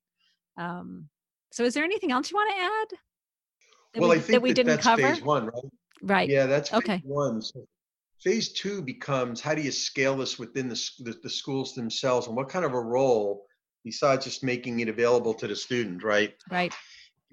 um, 0.58 1.08
so 1.52 1.64
is 1.64 1.74
there 1.74 1.84
anything 1.84 2.12
else 2.12 2.32
you 2.32 2.36
want 2.38 2.52
to 2.52 2.64
add 2.64 3.00
that 3.94 4.02
Well, 4.02 4.10
we, 4.12 4.16
I 4.16 4.20
think 4.20 4.32
that 4.32 4.42
we 4.42 4.50
that 4.50 4.56
didn't 4.56 4.78
that's 4.78 4.88
cover 4.88 5.02
phase 5.02 5.22
one, 5.22 5.46
right? 5.46 5.64
right 6.02 6.30
Yeah, 6.30 6.46
that's 6.46 6.70
phase 6.70 6.80
Okay. 6.80 7.02
one. 7.04 7.42
So 7.42 7.66
phase 8.22 8.54
two 8.54 8.82
becomes 8.82 9.42
how 9.42 9.54
do 9.54 9.62
you 9.62 9.72
scale 9.72 10.18
this 10.18 10.40
within 10.40 10.68
the, 10.70 10.90
the, 11.00 11.16
the 11.24 11.30
schools 11.30 11.76
themselves 11.76 12.28
and 12.28 12.36
what 12.36 12.50
kind 12.50 12.66
of 12.66 12.74
a 12.74 12.82
role 12.82 13.46
besides 13.84 14.26
just 14.26 14.44
making 14.44 14.80
it 14.80 14.88
available 14.88 15.34
to 15.36 15.48
the 15.48 15.56
student, 15.56 16.04
right? 16.04 16.34
right 16.50 16.74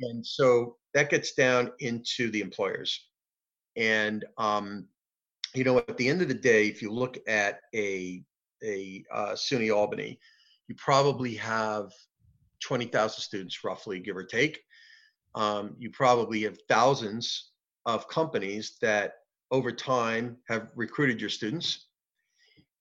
And 0.01 0.27
so 0.27 0.77
that 0.95 1.11
gets 1.11 1.33
down 1.35 1.71
into 1.79 2.31
the 2.31 2.40
employers. 2.40 3.07
And, 3.77 4.25
um, 4.37 4.87
you 5.55 5.65
know, 5.65 5.79
at 5.79 5.97
the 5.97 6.09
end 6.09 6.23
of 6.23 6.29
the 6.29 6.35
day, 6.35 6.67
if 6.67 6.83
you 6.83 6.91
look 6.91 7.19
at 7.27 7.61
a, 7.75 8.23
a 8.63 9.05
uh, 9.13 9.33
SUNY 9.33 9.75
Albany, 9.75 10.19
you 10.69 10.75
probably 10.77 11.35
have 11.35 11.91
20,000 12.63 13.21
students 13.21 13.65
roughly, 13.65 14.01
give 14.01 14.17
or 14.17 14.25
take. 14.25 14.61
Um, 15.35 15.75
you 15.79 15.91
probably 15.91 16.43
have 16.43 16.59
thousands 16.69 17.51
of 17.87 18.09
companies 18.09 18.77
that 18.83 19.15
over 19.51 19.73
time 19.73 20.37
have 20.49 20.69
recruited 20.77 21.21
your 21.21 21.31
students. 21.31 21.87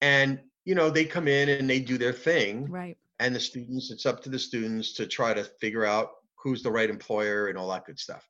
And, 0.02 0.40
you 0.66 0.76
know, 0.76 0.90
they 0.90 1.06
come 1.06 1.28
in 1.28 1.50
and 1.50 1.70
they 1.70 1.80
do 1.80 1.98
their 1.98 2.14
thing 2.14 2.70
right 2.70 2.98
and 3.20 3.36
the 3.36 3.40
students 3.40 3.92
it's 3.92 4.06
up 4.06 4.22
to 4.24 4.30
the 4.30 4.40
students 4.40 4.94
to 4.94 5.06
try 5.06 5.34
to 5.34 5.44
figure 5.44 5.86
out 5.86 6.12
who's 6.36 6.64
the 6.64 6.72
right 6.72 6.90
employer 6.90 7.48
and 7.48 7.58
all 7.58 7.70
that 7.70 7.86
good 7.86 8.00
stuff 8.00 8.28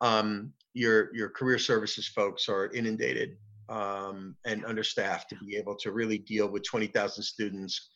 um, 0.00 0.52
your 0.72 1.14
your 1.14 1.28
career 1.28 1.58
services 1.58 2.06
folks 2.06 2.48
are 2.48 2.70
inundated 2.72 3.36
um, 3.68 4.36
and 4.44 4.64
understaffed 4.64 5.30
to 5.30 5.36
be 5.36 5.56
able 5.56 5.76
to 5.76 5.92
really 5.92 6.18
deal 6.18 6.48
with 6.48 6.62
20000 6.64 7.22
students 7.22 7.90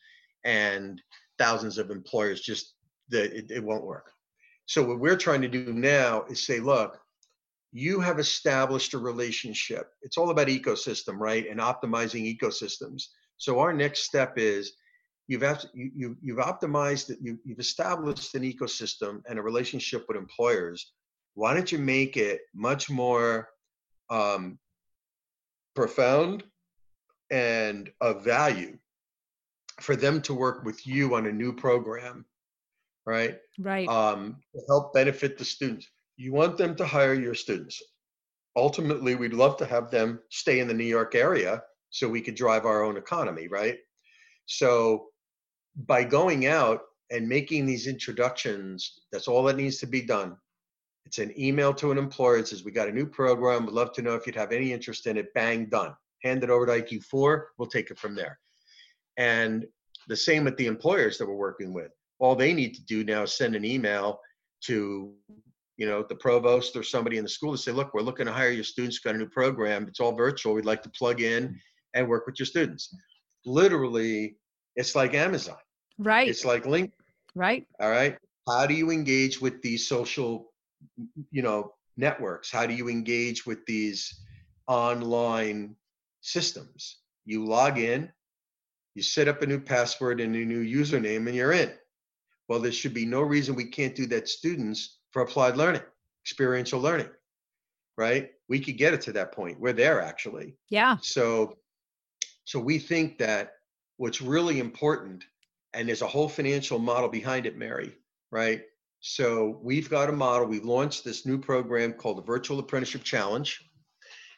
and 0.45 1.01
thousands 1.37 1.77
of 1.77 1.91
employers 1.91 2.41
just 2.41 2.75
that 3.09 3.33
it, 3.33 3.51
it 3.51 3.63
won't 3.63 3.85
work. 3.85 4.11
So 4.65 4.83
what 4.83 4.99
we're 4.99 5.17
trying 5.17 5.41
to 5.41 5.47
do 5.47 5.73
now 5.73 6.23
is 6.29 6.45
say 6.45 6.59
look 6.59 6.99
you 7.71 7.99
have 7.99 8.19
established 8.19 8.93
a 8.93 8.97
relationship. 8.97 9.91
It's 10.01 10.17
all 10.17 10.31
about 10.31 10.47
ecosystem 10.47 11.19
right? 11.19 11.47
And 11.47 11.59
optimizing 11.59 12.37
ecosystems. 12.37 13.03
So 13.37 13.59
our 13.59 13.73
next 13.73 14.05
step 14.05 14.33
is 14.37 14.73
you've 15.27 15.43
you, 15.73 16.17
you've 16.21 16.39
optimized 16.39 17.11
it, 17.11 17.19
you, 17.21 17.39
you've 17.45 17.59
established 17.59 18.33
an 18.35 18.43
ecosystem 18.43 19.21
and 19.29 19.37
a 19.37 19.43
relationship 19.43 20.05
with 20.07 20.17
employers. 20.17 20.93
Why 21.35 21.53
don't 21.53 21.71
you 21.71 21.77
make 21.77 22.17
it 22.17 22.41
much 22.55 22.89
more 22.89 23.47
um, 24.09 24.57
profound 25.79 26.43
and 27.31 27.89
of 28.01 28.21
value 28.21 28.77
for 29.79 29.95
them 29.95 30.21
to 30.21 30.33
work 30.33 30.65
with 30.65 30.85
you 30.85 31.15
on 31.15 31.25
a 31.25 31.31
new 31.31 31.53
program, 31.53 32.25
right? 33.05 33.37
right 33.57 33.87
Um, 33.87 34.41
to 34.53 34.61
help 34.67 34.93
benefit 34.93 35.37
the 35.37 35.45
students. 35.45 35.87
You 36.17 36.33
want 36.33 36.57
them 36.57 36.75
to 36.75 36.85
hire 36.85 37.13
your 37.13 37.33
students. 37.33 37.81
Ultimately, 38.57 39.15
we'd 39.15 39.31
love 39.31 39.55
to 39.55 39.65
have 39.65 39.89
them 39.89 40.19
stay 40.29 40.59
in 40.59 40.67
the 40.67 40.73
New 40.73 40.83
York 40.83 41.15
area 41.15 41.63
so 41.91 42.09
we 42.09 42.19
could 42.19 42.35
drive 42.35 42.65
our 42.65 42.83
own 42.83 42.97
economy, 42.97 43.47
right? 43.47 43.77
So 44.47 45.05
by 45.87 46.03
going 46.03 46.45
out 46.45 46.81
and 47.09 47.29
making 47.29 47.65
these 47.65 47.87
introductions, 47.87 48.99
that's 49.13 49.29
all 49.29 49.43
that 49.43 49.55
needs 49.55 49.77
to 49.77 49.87
be 49.87 50.01
done. 50.01 50.35
It's 51.05 51.17
an 51.17 51.33
email 51.39 51.73
to 51.75 51.91
an 51.91 51.97
employer. 51.97 52.37
It 52.37 52.47
says, 52.47 52.63
We 52.63 52.71
got 52.71 52.87
a 52.87 52.91
new 52.91 53.05
program. 53.05 53.65
Would 53.65 53.73
love 53.73 53.93
to 53.93 54.01
know 54.01 54.15
if 54.15 54.27
you'd 54.27 54.35
have 54.35 54.51
any 54.51 54.71
interest 54.71 55.07
in 55.07 55.17
it. 55.17 55.33
Bang, 55.33 55.65
done. 55.65 55.93
Hand 56.23 56.43
it 56.43 56.49
over 56.49 56.65
to 56.65 56.71
IQ4. 56.71 57.43
We'll 57.57 57.69
take 57.69 57.89
it 57.89 57.99
from 57.99 58.15
there. 58.15 58.37
And 59.17 59.65
the 60.07 60.15
same 60.15 60.43
with 60.43 60.57
the 60.57 60.67
employers 60.67 61.17
that 61.17 61.27
we're 61.27 61.35
working 61.35 61.73
with. 61.73 61.91
All 62.19 62.35
they 62.35 62.53
need 62.53 62.73
to 62.75 62.83
do 62.85 63.03
now 63.03 63.23
is 63.23 63.37
send 63.37 63.55
an 63.55 63.65
email 63.65 64.19
to 64.65 65.13
you 65.79 65.85
know 65.87 66.03
the 66.07 66.15
provost 66.15 66.75
or 66.75 66.83
somebody 66.83 67.17
in 67.17 67.23
the 67.23 67.29
school 67.29 67.53
to 67.53 67.57
say 67.57 67.71
look 67.71 67.93
we're 67.93 68.01
looking 68.01 68.25
to 68.25 68.31
hire 68.31 68.51
your 68.51 68.65
students 68.65 68.99
got 68.99 69.15
a 69.15 69.17
new 69.17 69.29
program 69.29 69.87
it's 69.87 70.01
all 70.01 70.11
virtual 70.11 70.53
we'd 70.53 70.65
like 70.65 70.83
to 70.83 70.89
plug 70.89 71.21
in 71.21 71.47
mm. 71.47 71.55
and 71.93 72.07
work 72.07 72.27
with 72.27 72.37
your 72.37 72.45
students 72.45 72.93
literally 73.45 74.35
it's 74.75 74.93
like 74.93 75.13
amazon 75.13 75.55
right 75.97 76.27
it's 76.27 76.43
like 76.43 76.65
link 76.65 76.91
right 77.33 77.65
all 77.79 77.89
right 77.89 78.17
how 78.47 78.65
do 78.65 78.73
you 78.73 78.91
engage 78.91 79.39
with 79.39 79.61
these 79.61 79.87
social 79.87 80.48
you 81.31 81.41
know 81.41 81.73
networks. 81.97 82.51
How 82.51 82.65
do 82.65 82.73
you 82.73 82.89
engage 82.89 83.45
with 83.45 83.65
these 83.65 84.21
online 84.67 85.75
systems? 86.21 86.99
You 87.25 87.45
log 87.45 87.77
in 87.77 88.11
you 88.95 89.03
set 89.03 89.27
up 89.27 89.41
a 89.41 89.45
new 89.45 89.59
password 89.59 90.19
and 90.19 90.35
a 90.35 90.39
new 90.39 90.65
username 90.65 91.27
and 91.27 91.35
you're 91.35 91.53
in. 91.53 91.71
Well 92.47 92.59
there 92.59 92.71
should 92.71 92.93
be 92.93 93.05
no 93.05 93.21
reason 93.21 93.55
we 93.55 93.65
can't 93.65 93.95
do 93.95 94.07
that 94.07 94.27
students 94.27 94.99
for 95.11 95.21
applied 95.21 95.55
learning 95.57 95.83
experiential 96.25 96.79
learning 96.79 97.09
right? 97.99 98.31
We 98.47 98.61
could 98.61 98.77
get 98.77 98.93
it 98.93 99.01
to 99.01 99.11
that 99.11 99.33
point. 99.33 99.59
We're 99.59 99.73
there 99.73 100.01
actually. 100.01 100.55
Yeah. 100.69 100.95
So, 101.01 101.57
so 102.45 102.57
we 102.57 102.79
think 102.79 103.17
that 103.17 103.51
what's 103.97 104.21
really 104.21 104.59
important, 104.59 105.25
and 105.73 105.85
there's 105.85 106.01
a 106.01 106.07
whole 106.07 106.29
financial 106.29 106.79
model 106.79 107.09
behind 107.09 107.45
it, 107.45 107.57
Mary, 107.57 107.91
right? 108.31 108.61
So 109.01 109.59
we've 109.61 109.89
got 109.89 110.09
a 110.09 110.13
model. 110.13 110.47
We've 110.47 110.65
launched 110.65 111.03
this 111.03 111.25
new 111.25 111.37
program 111.37 111.93
called 111.93 112.17
the 112.17 112.23
Virtual 112.23 112.59
Apprenticeship 112.59 113.03
Challenge, 113.03 113.59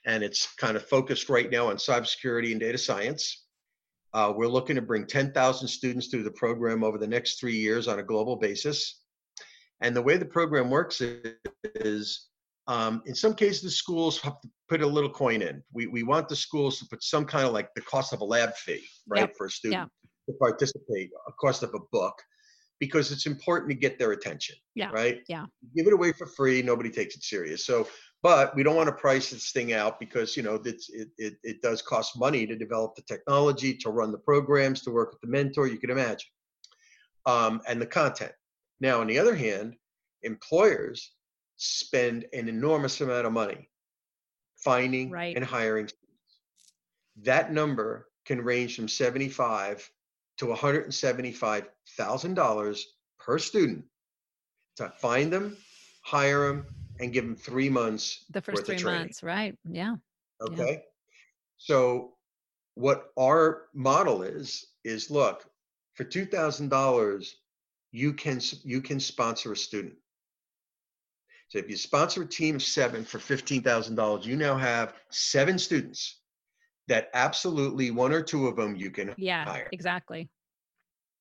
and 0.05 0.23
it's 0.23 0.53
kind 0.55 0.77
of 0.77 0.85
focused 0.87 1.29
right 1.29 1.49
now 1.49 1.67
on 1.69 1.77
cybersecurity 1.77 2.51
and 2.51 2.59
data 2.59 2.77
science. 2.77 3.45
Uh, 4.13 4.33
we're 4.35 4.47
looking 4.47 4.75
to 4.75 4.81
bring 4.81 5.07
10,000 5.07 5.67
students 5.67 6.07
through 6.07 6.23
the 6.23 6.31
program 6.31 6.83
over 6.83 6.97
the 6.97 7.07
next 7.07 7.39
three 7.39 7.55
years 7.55 7.87
on 7.87 7.99
a 7.99 8.03
global 8.03 8.35
basis. 8.35 9.01
And 9.81 9.95
the 9.95 10.01
way 10.01 10.17
the 10.17 10.25
program 10.25 10.69
works 10.69 11.01
is, 11.63 12.27
um, 12.67 13.01
in 13.05 13.15
some 13.15 13.33
cases, 13.33 13.63
the 13.63 13.71
schools 13.71 14.19
have 14.21 14.39
to 14.41 14.49
put 14.69 14.81
a 14.81 14.87
little 14.87 15.09
coin 15.09 15.41
in. 15.41 15.63
We, 15.73 15.87
we 15.87 16.03
want 16.03 16.29
the 16.29 16.35
schools 16.35 16.77
to 16.79 16.85
put 16.85 17.03
some 17.03 17.25
kind 17.25 17.47
of 17.47 17.53
like 17.53 17.73
the 17.73 17.81
cost 17.81 18.13
of 18.13 18.21
a 18.21 18.25
lab 18.25 18.53
fee, 18.55 18.85
right, 19.07 19.21
Yep, 19.21 19.35
for 19.37 19.47
a 19.47 19.51
student 19.51 19.89
to 20.29 20.35
participate, 20.35 21.09
a 21.27 21.31
cost 21.33 21.63
of 21.63 21.73
a 21.73 21.79
book, 21.91 22.21
because 22.81 23.11
it's 23.11 23.27
important 23.27 23.69
to 23.69 23.75
get 23.75 23.99
their 23.99 24.11
attention, 24.11 24.55
Yeah, 24.73 24.89
right? 24.89 25.21
yeah. 25.29 25.45
Give 25.75 25.85
it 25.85 25.93
away 25.93 26.11
for 26.13 26.25
free, 26.25 26.63
nobody 26.63 26.89
takes 26.89 27.15
it 27.15 27.23
serious. 27.23 27.63
So, 27.63 27.87
but 28.23 28.55
we 28.55 28.63
don't 28.63 28.75
want 28.75 28.87
to 28.87 28.95
price 28.95 29.29
this 29.29 29.51
thing 29.51 29.71
out 29.71 29.99
because 29.99 30.35
you 30.35 30.41
know 30.41 30.59
it's, 30.65 30.89
it, 30.89 31.09
it 31.19 31.35
it 31.43 31.61
does 31.61 31.81
cost 31.83 32.17
money 32.19 32.47
to 32.47 32.55
develop 32.55 32.95
the 32.95 33.03
technology, 33.03 33.75
to 33.77 33.91
run 33.91 34.11
the 34.11 34.17
programs, 34.17 34.81
to 34.81 34.89
work 34.91 35.11
with 35.11 35.21
the 35.21 35.27
mentor. 35.27 35.67
You 35.67 35.77
can 35.77 35.91
imagine, 35.91 36.27
um, 37.27 37.61
and 37.67 37.79
the 37.79 37.85
content. 37.85 38.33
Now, 38.79 38.99
on 38.99 39.05
the 39.07 39.19
other 39.19 39.35
hand, 39.35 39.75
employers 40.23 41.13
spend 41.57 42.25
an 42.33 42.49
enormous 42.49 42.99
amount 42.99 43.27
of 43.27 43.31
money 43.31 43.69
finding 44.57 45.11
Right. 45.11 45.35
and 45.35 45.45
hiring 45.45 45.87
students. 45.87 46.33
That 47.21 47.53
number 47.53 48.07
can 48.25 48.41
range 48.41 48.75
from 48.75 48.87
75 48.87 49.87
to 50.41 50.47
175,000 50.47 52.33
dollars 52.33 52.87
per 53.19 53.37
student 53.37 53.85
to 54.75 54.89
find 54.97 55.31
them, 55.31 55.55
hire 56.03 56.47
them, 56.47 56.65
and 56.99 57.13
give 57.13 57.23
them 57.23 57.35
three 57.35 57.69
months 57.69 58.25
the 58.31 58.41
first 58.41 58.65
three 58.65 58.83
months 58.83 59.21
right 59.21 59.55
yeah 59.69 59.95
Yeah. 60.41 60.47
Okay. 60.47 60.83
So 61.57 62.13
what 62.73 63.11
our 63.19 63.67
model 63.75 64.23
is 64.23 64.65
is 64.83 65.11
look 65.11 65.45
for 65.93 66.05
two 66.05 66.25
thousand 66.25 66.69
dollars 66.69 67.35
you 67.91 68.11
can 68.11 68.41
you 68.63 68.81
can 68.81 68.99
sponsor 68.99 69.51
a 69.51 69.57
student. 69.57 69.93
So 71.49 71.59
if 71.59 71.69
you 71.69 71.77
sponsor 71.77 72.23
a 72.23 72.27
team 72.27 72.55
of 72.55 72.63
seven 72.63 73.05
for 73.05 73.19
fifteen 73.19 73.61
thousand 73.61 73.93
dollars, 73.93 74.25
you 74.25 74.35
now 74.35 74.57
have 74.57 74.95
seven 75.11 75.59
students 75.59 76.20
that 76.87 77.09
absolutely 77.13 77.91
one 77.91 78.11
or 78.11 78.21
two 78.21 78.47
of 78.47 78.55
them 78.55 78.75
you 78.75 78.91
can 78.91 79.13
Yeah, 79.17 79.45
hire. 79.45 79.69
exactly. 79.71 80.29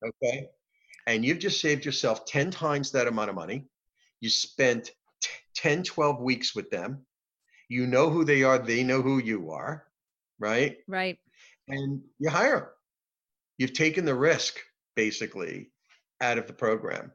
Okay. 0.05 0.49
And 1.07 1.25
you've 1.25 1.39
just 1.39 1.61
saved 1.61 1.85
yourself 1.85 2.25
10 2.27 2.51
times 2.51 2.93
that 2.93 3.07
amount 3.09 3.31
of 3.31 3.37
money. 3.37 3.67
You 4.21 4.31
spent 4.31 4.91
t- 5.21 5.31
10, 5.55 5.83
12 5.83 6.21
weeks 6.21 6.55
with 6.55 6.71
them. 6.71 7.07
You 7.69 7.87
know 7.87 8.11
who 8.11 8.25
they 8.25 8.43
are, 8.43 8.59
they 8.59 8.83
know 8.83 9.03
who 9.03 9.19
you 9.19 9.51
are, 9.51 9.87
right? 10.39 10.79
Right. 10.89 11.19
And 11.69 12.03
you 12.19 12.31
hire 12.31 12.57
them. 12.59 12.69
You've 13.59 13.73
taken 13.75 14.05
the 14.05 14.15
risk 14.15 14.59
basically 14.97 15.71
out 16.21 16.39
of 16.39 16.47
the 16.47 16.53
program. 16.53 17.13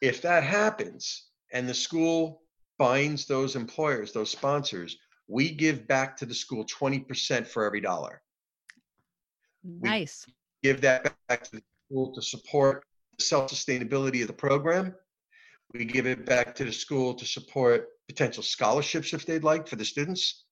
If 0.00 0.22
that 0.22 0.42
happens 0.42 1.26
and 1.52 1.68
the 1.68 1.74
school 1.74 2.42
binds 2.78 3.26
those 3.26 3.56
employers, 3.56 4.12
those 4.12 4.30
sponsors, 4.30 4.98
we 5.28 5.50
give 5.50 5.86
back 5.86 6.16
to 6.18 6.26
the 6.26 6.34
school 6.34 6.64
20% 6.64 7.46
for 7.46 7.64
every 7.64 7.80
dollar. 7.80 8.22
Nice. 9.64 10.26
Give 10.62 10.80
that 10.82 11.14
back 11.28 11.44
to 11.44 11.52
the 11.52 11.62
school 11.88 12.14
to 12.14 12.22
support 12.22 12.84
the 13.18 13.24
self-sustainability 13.24 14.20
of 14.22 14.28
the 14.28 14.32
program. 14.32 14.94
We 15.74 15.84
give 15.84 16.06
it 16.06 16.24
back 16.24 16.54
to 16.56 16.64
the 16.64 16.72
school 16.72 17.14
to 17.14 17.24
support 17.24 17.88
potential 18.08 18.42
scholarships 18.42 19.12
if 19.12 19.26
they'd 19.26 19.44
like 19.44 19.66
for 19.66 19.76
the 19.76 19.84
students 19.84 20.44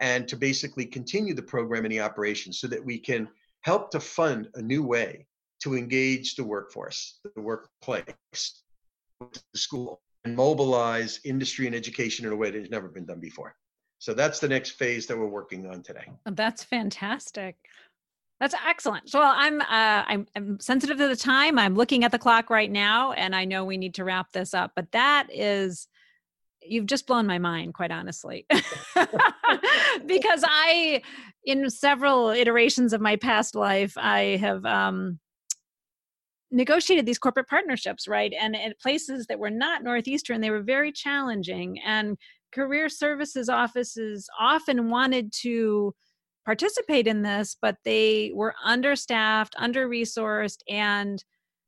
and 0.00 0.28
to 0.28 0.36
basically 0.36 0.86
continue 0.86 1.34
the 1.34 1.42
program 1.42 1.84
and 1.84 1.92
the 1.92 2.00
operation 2.00 2.52
so 2.52 2.66
that 2.68 2.84
we 2.84 2.98
can 2.98 3.28
help 3.62 3.90
to 3.90 4.00
fund 4.00 4.48
a 4.54 4.62
new 4.62 4.82
way 4.82 5.26
to 5.62 5.76
engage 5.76 6.34
the 6.36 6.44
workforce, 6.44 7.20
the 7.34 7.40
workplace, 7.40 8.62
the 9.20 9.40
school, 9.54 10.00
and 10.24 10.34
mobilize 10.34 11.20
industry 11.24 11.66
and 11.66 11.74
education 11.74 12.26
in 12.26 12.32
a 12.32 12.36
way 12.36 12.50
that 12.50 12.60
has 12.60 12.70
never 12.70 12.88
been 12.88 13.06
done 13.06 13.20
before. 13.20 13.54
So 14.00 14.14
that's 14.14 14.40
the 14.40 14.48
next 14.48 14.70
phase 14.70 15.06
that 15.06 15.18
we're 15.18 15.26
working 15.26 15.66
on 15.66 15.82
today. 15.82 16.06
Oh, 16.24 16.30
That's 16.30 16.64
fantastic. 16.64 17.56
That's 18.40 18.54
excellent. 18.66 19.10
So 19.10 19.18
well, 19.18 19.34
I'm 19.36 19.60
uh, 19.60 19.66
I'm 19.68 20.26
I'm 20.34 20.58
sensitive 20.58 20.96
to 20.96 21.08
the 21.08 21.14
time. 21.14 21.58
I'm 21.58 21.74
looking 21.74 22.04
at 22.04 22.10
the 22.10 22.18
clock 22.18 22.48
right 22.48 22.70
now, 22.70 23.12
and 23.12 23.36
I 23.36 23.44
know 23.44 23.66
we 23.66 23.76
need 23.76 23.94
to 23.96 24.04
wrap 24.04 24.32
this 24.32 24.54
up. 24.54 24.72
But 24.74 24.90
that 24.92 25.28
is, 25.30 25.86
you've 26.62 26.86
just 26.86 27.06
blown 27.06 27.26
my 27.26 27.36
mind, 27.36 27.74
quite 27.74 27.90
honestly, 27.90 28.46
because 30.06 30.42
I, 30.46 31.02
in 31.44 31.68
several 31.68 32.30
iterations 32.30 32.94
of 32.94 33.02
my 33.02 33.16
past 33.16 33.54
life, 33.54 33.92
I 33.98 34.38
have 34.40 34.64
um, 34.64 35.18
negotiated 36.50 37.04
these 37.04 37.18
corporate 37.18 37.48
partnerships, 37.48 38.08
right? 38.08 38.32
And 38.40 38.56
at 38.56 38.80
places 38.80 39.26
that 39.26 39.38
were 39.38 39.50
not 39.50 39.84
Northeastern, 39.84 40.40
they 40.40 40.50
were 40.50 40.62
very 40.62 40.92
challenging. 40.92 41.78
And 41.84 42.16
career 42.52 42.88
services 42.88 43.48
offices 43.48 44.28
often 44.38 44.90
wanted 44.90 45.32
to 45.42 45.94
participate 46.44 47.06
in 47.06 47.22
this, 47.22 47.56
but 47.60 47.76
they 47.84 48.32
were 48.34 48.54
understaffed, 48.64 49.54
under 49.58 49.88
resourced, 49.88 50.60
and 50.68 51.24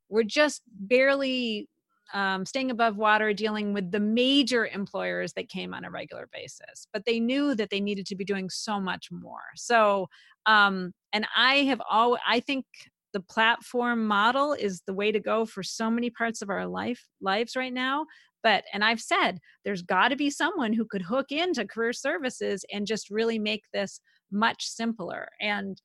were 0.09 0.23
just 0.23 0.61
barely 0.67 1.67
um, 2.13 2.45
staying 2.45 2.69
above 2.69 2.97
water 2.97 3.33
dealing 3.33 3.73
with 3.73 3.91
the 3.91 3.99
major 3.99 4.67
employers 4.67 5.33
that 5.33 5.49
came 5.49 5.73
on 5.73 5.83
a 5.83 5.89
regular 5.89 6.29
basis. 6.31 6.87
But 6.91 7.05
they 7.05 7.19
knew 7.19 7.55
that 7.55 7.69
they 7.69 7.81
needed 7.81 8.05
to 8.07 8.15
be 8.15 8.25
doing 8.25 8.49
so 8.49 8.79
much 8.79 9.09
more. 9.11 9.39
So, 9.55 10.07
um, 10.45 10.91
and 11.11 11.25
I 11.35 11.55
have 11.63 11.81
all, 11.89 12.17
I 12.27 12.39
think 12.39 12.65
the 13.13 13.19
platform 13.19 14.05
model 14.05 14.53
is 14.53 14.81
the 14.85 14.93
way 14.93 15.11
to 15.11 15.19
go 15.19 15.45
for 15.45 15.63
so 15.63 15.89
many 15.89 16.09
parts 16.09 16.41
of 16.41 16.49
our 16.49 16.67
life 16.67 17.07
lives 17.21 17.55
right 17.55 17.73
now 17.73 18.05
but 18.43 18.63
and 18.73 18.83
i've 18.83 19.01
said 19.01 19.39
there's 19.65 19.81
got 19.81 20.09
to 20.09 20.15
be 20.15 20.29
someone 20.29 20.73
who 20.73 20.85
could 20.85 21.01
hook 21.01 21.31
into 21.31 21.65
career 21.65 21.93
services 21.93 22.65
and 22.71 22.85
just 22.85 23.09
really 23.09 23.39
make 23.39 23.63
this 23.73 23.99
much 24.31 24.65
simpler 24.67 25.29
and 25.39 25.81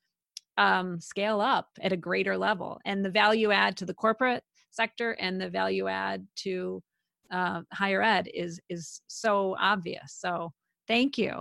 um, 0.59 1.01
scale 1.01 1.41
up 1.41 1.69
at 1.81 1.93
a 1.93 1.97
greater 1.97 2.37
level. 2.37 2.81
And 2.85 3.05
the 3.05 3.11
value 3.11 3.53
add 3.53 3.77
to 3.79 3.87
the 3.87 3.95
corporate 3.95 4.43
sector 4.71 5.13
and 5.13 5.41
the 5.41 5.49
value 5.49 5.87
add 5.87 6.27
to 6.41 6.83
uh, 7.31 7.63
higher 7.73 8.03
ed 8.03 8.29
is 8.35 8.61
is 8.69 9.01
so 9.07 9.57
obvious. 9.59 10.17
So 10.19 10.53
thank 10.89 11.17
you. 11.17 11.41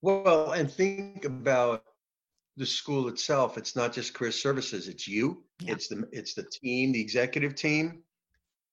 Well, 0.00 0.52
and 0.52 0.70
think 0.70 1.24
about 1.24 1.84
the 2.56 2.66
school 2.66 3.08
itself. 3.08 3.58
It's 3.58 3.76
not 3.76 3.92
just 3.92 4.14
career 4.14 4.32
services, 4.32 4.88
it's 4.88 5.06
you, 5.06 5.44
Yeah. 5.60 5.72
it's 5.72 5.88
the 5.88 6.08
it's 6.12 6.34
the 6.34 6.44
team, 6.44 6.92
the 6.92 7.00
executive 7.00 7.54
team, 7.54 8.02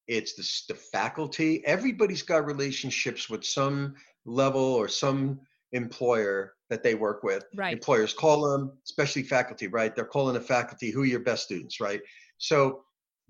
it's 0.10 0.34
the, 0.34 0.74
the 0.74 0.80
faculty. 0.80 1.64
Everybody's 1.66 2.24
got 2.24 2.46
relationships 2.46 3.30
with 3.30 3.46
some 3.46 3.94
level 4.26 4.62
or 4.62 4.88
some 4.88 5.40
employer 5.72 6.56
that 6.72 6.82
they 6.82 6.96
work 6.96 7.22
with. 7.24 7.46
right 7.56 7.74
Employers 7.74 8.12
call 8.12 8.50
them, 8.50 8.74
especially 8.86 9.22
faculty, 9.22 9.68
right? 9.68 9.96
They're 9.96 10.06
calling 10.06 10.34
the 10.34 10.42
faculty, 10.42 10.90
who 10.90 11.04
are 11.04 11.06
your 11.06 11.20
best 11.20 11.44
students, 11.44 11.80
right? 11.80 12.02
So 12.40 12.84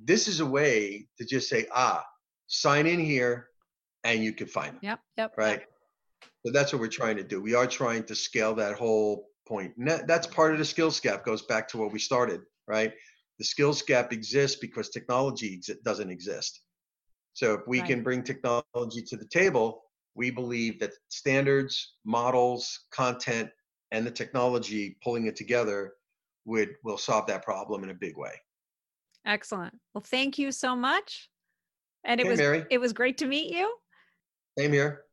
this 0.03 0.29
is 0.29 0.39
a 0.39 0.45
way 0.45 1.07
to 1.17 1.25
just 1.25 1.49
say, 1.49 1.67
ah, 1.75 2.05
sign 2.47 2.87
in 2.87 2.99
here 2.99 3.49
and 4.05 4.23
you 4.23 4.31
can 4.31 4.47
find 4.47 4.75
them 4.75 4.79
yep 4.81 4.99
yep 5.17 5.33
right? 5.37 5.61
So 6.45 6.53
that's 6.53 6.71
what 6.71 6.79
we're 6.79 6.87
trying 6.87 7.17
to 7.17 7.23
do. 7.23 7.41
We 7.41 7.53
are 7.53 7.67
trying 7.67 8.03
to 8.05 8.15
scale 8.15 8.55
that 8.55 8.75
whole 8.75 9.27
point. 9.45 9.73
And 9.77 9.87
that, 9.89 10.07
that's 10.07 10.25
part 10.25 10.53
of 10.53 10.59
the 10.59 10.65
skills 10.65 10.97
gap. 11.01 11.25
Goes 11.25 11.41
back 11.41 11.67
to 11.69 11.77
what 11.77 11.91
we 11.91 11.99
started, 11.99 12.41
right? 12.67 12.93
The 13.37 13.43
skills 13.43 13.81
gap 13.81 14.13
exists 14.13 14.57
because 14.57 14.89
technology 14.89 15.59
exi- 15.59 15.81
doesn't 15.83 16.09
exist. 16.09 16.61
So 17.39 17.53
if 17.53 17.61
we 17.67 17.79
Right. 17.79 17.87
can 17.87 18.03
bring 18.03 18.21
technology 18.21 19.01
to 19.01 19.15
the 19.15 19.25
table, 19.25 19.85
we 20.13 20.29
believe 20.29 20.77
that 20.81 20.91
standards, 21.07 21.93
models, 22.03 22.81
content, 22.91 23.49
and 23.91 24.05
the 24.05 24.11
technology 24.11 24.97
pulling 25.01 25.25
it 25.27 25.37
together 25.37 25.93
would 26.43 26.75
will 26.83 26.97
solve 26.97 27.27
that 27.27 27.45
problem 27.45 27.85
in 27.85 27.91
a 27.91 27.93
big 27.93 28.17
way. 28.17 28.33
excellent 29.25 29.73
well 29.93 30.01
thank 30.01 30.37
you 30.37 30.51
so 30.51 30.75
much 30.75 31.29
and 32.03 32.19
it 32.19 32.25
Hey, 32.25 32.29
was 32.31 32.39
Mary. 32.39 32.65
it 32.69 32.77
was 32.77 32.91
great 32.93 33.17
to 33.17 33.25
meet 33.25 33.53
you 33.53 33.73
Same 34.57 34.73
here. 34.73 35.05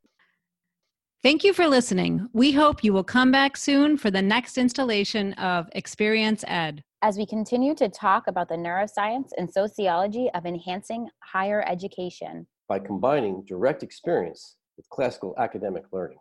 Thank 1.22 1.44
you 1.44 1.52
for 1.52 1.66
listening. 1.68 2.28
We 2.32 2.52
hope 2.52 2.82
you 2.84 2.92
will 2.92 3.04
come 3.04 3.30
back 3.30 3.56
soon 3.56 3.96
for 3.96 4.10
the 4.10 4.22
next 4.22 4.58
installation 4.58 5.32
of 5.34 5.68
Experience 5.72 6.44
Ed. 6.46 6.82
As 7.02 7.18
we 7.18 7.26
continue 7.26 7.74
to 7.74 7.90
talk 7.90 8.26
about 8.26 8.48
the 8.48 8.54
neuroscience 8.54 9.28
and 9.37 9.52
sociology 9.52 10.30
of 10.35 10.46
enhancing 10.46 11.09
higher 11.22 11.62
education. 11.68 12.46
by 12.68 12.78
combining 12.78 13.44
direct 13.46 13.82
experience 13.82 14.56
with 14.76 14.88
classical 14.88 15.35
academic 15.38 15.85
learning. 15.92 16.18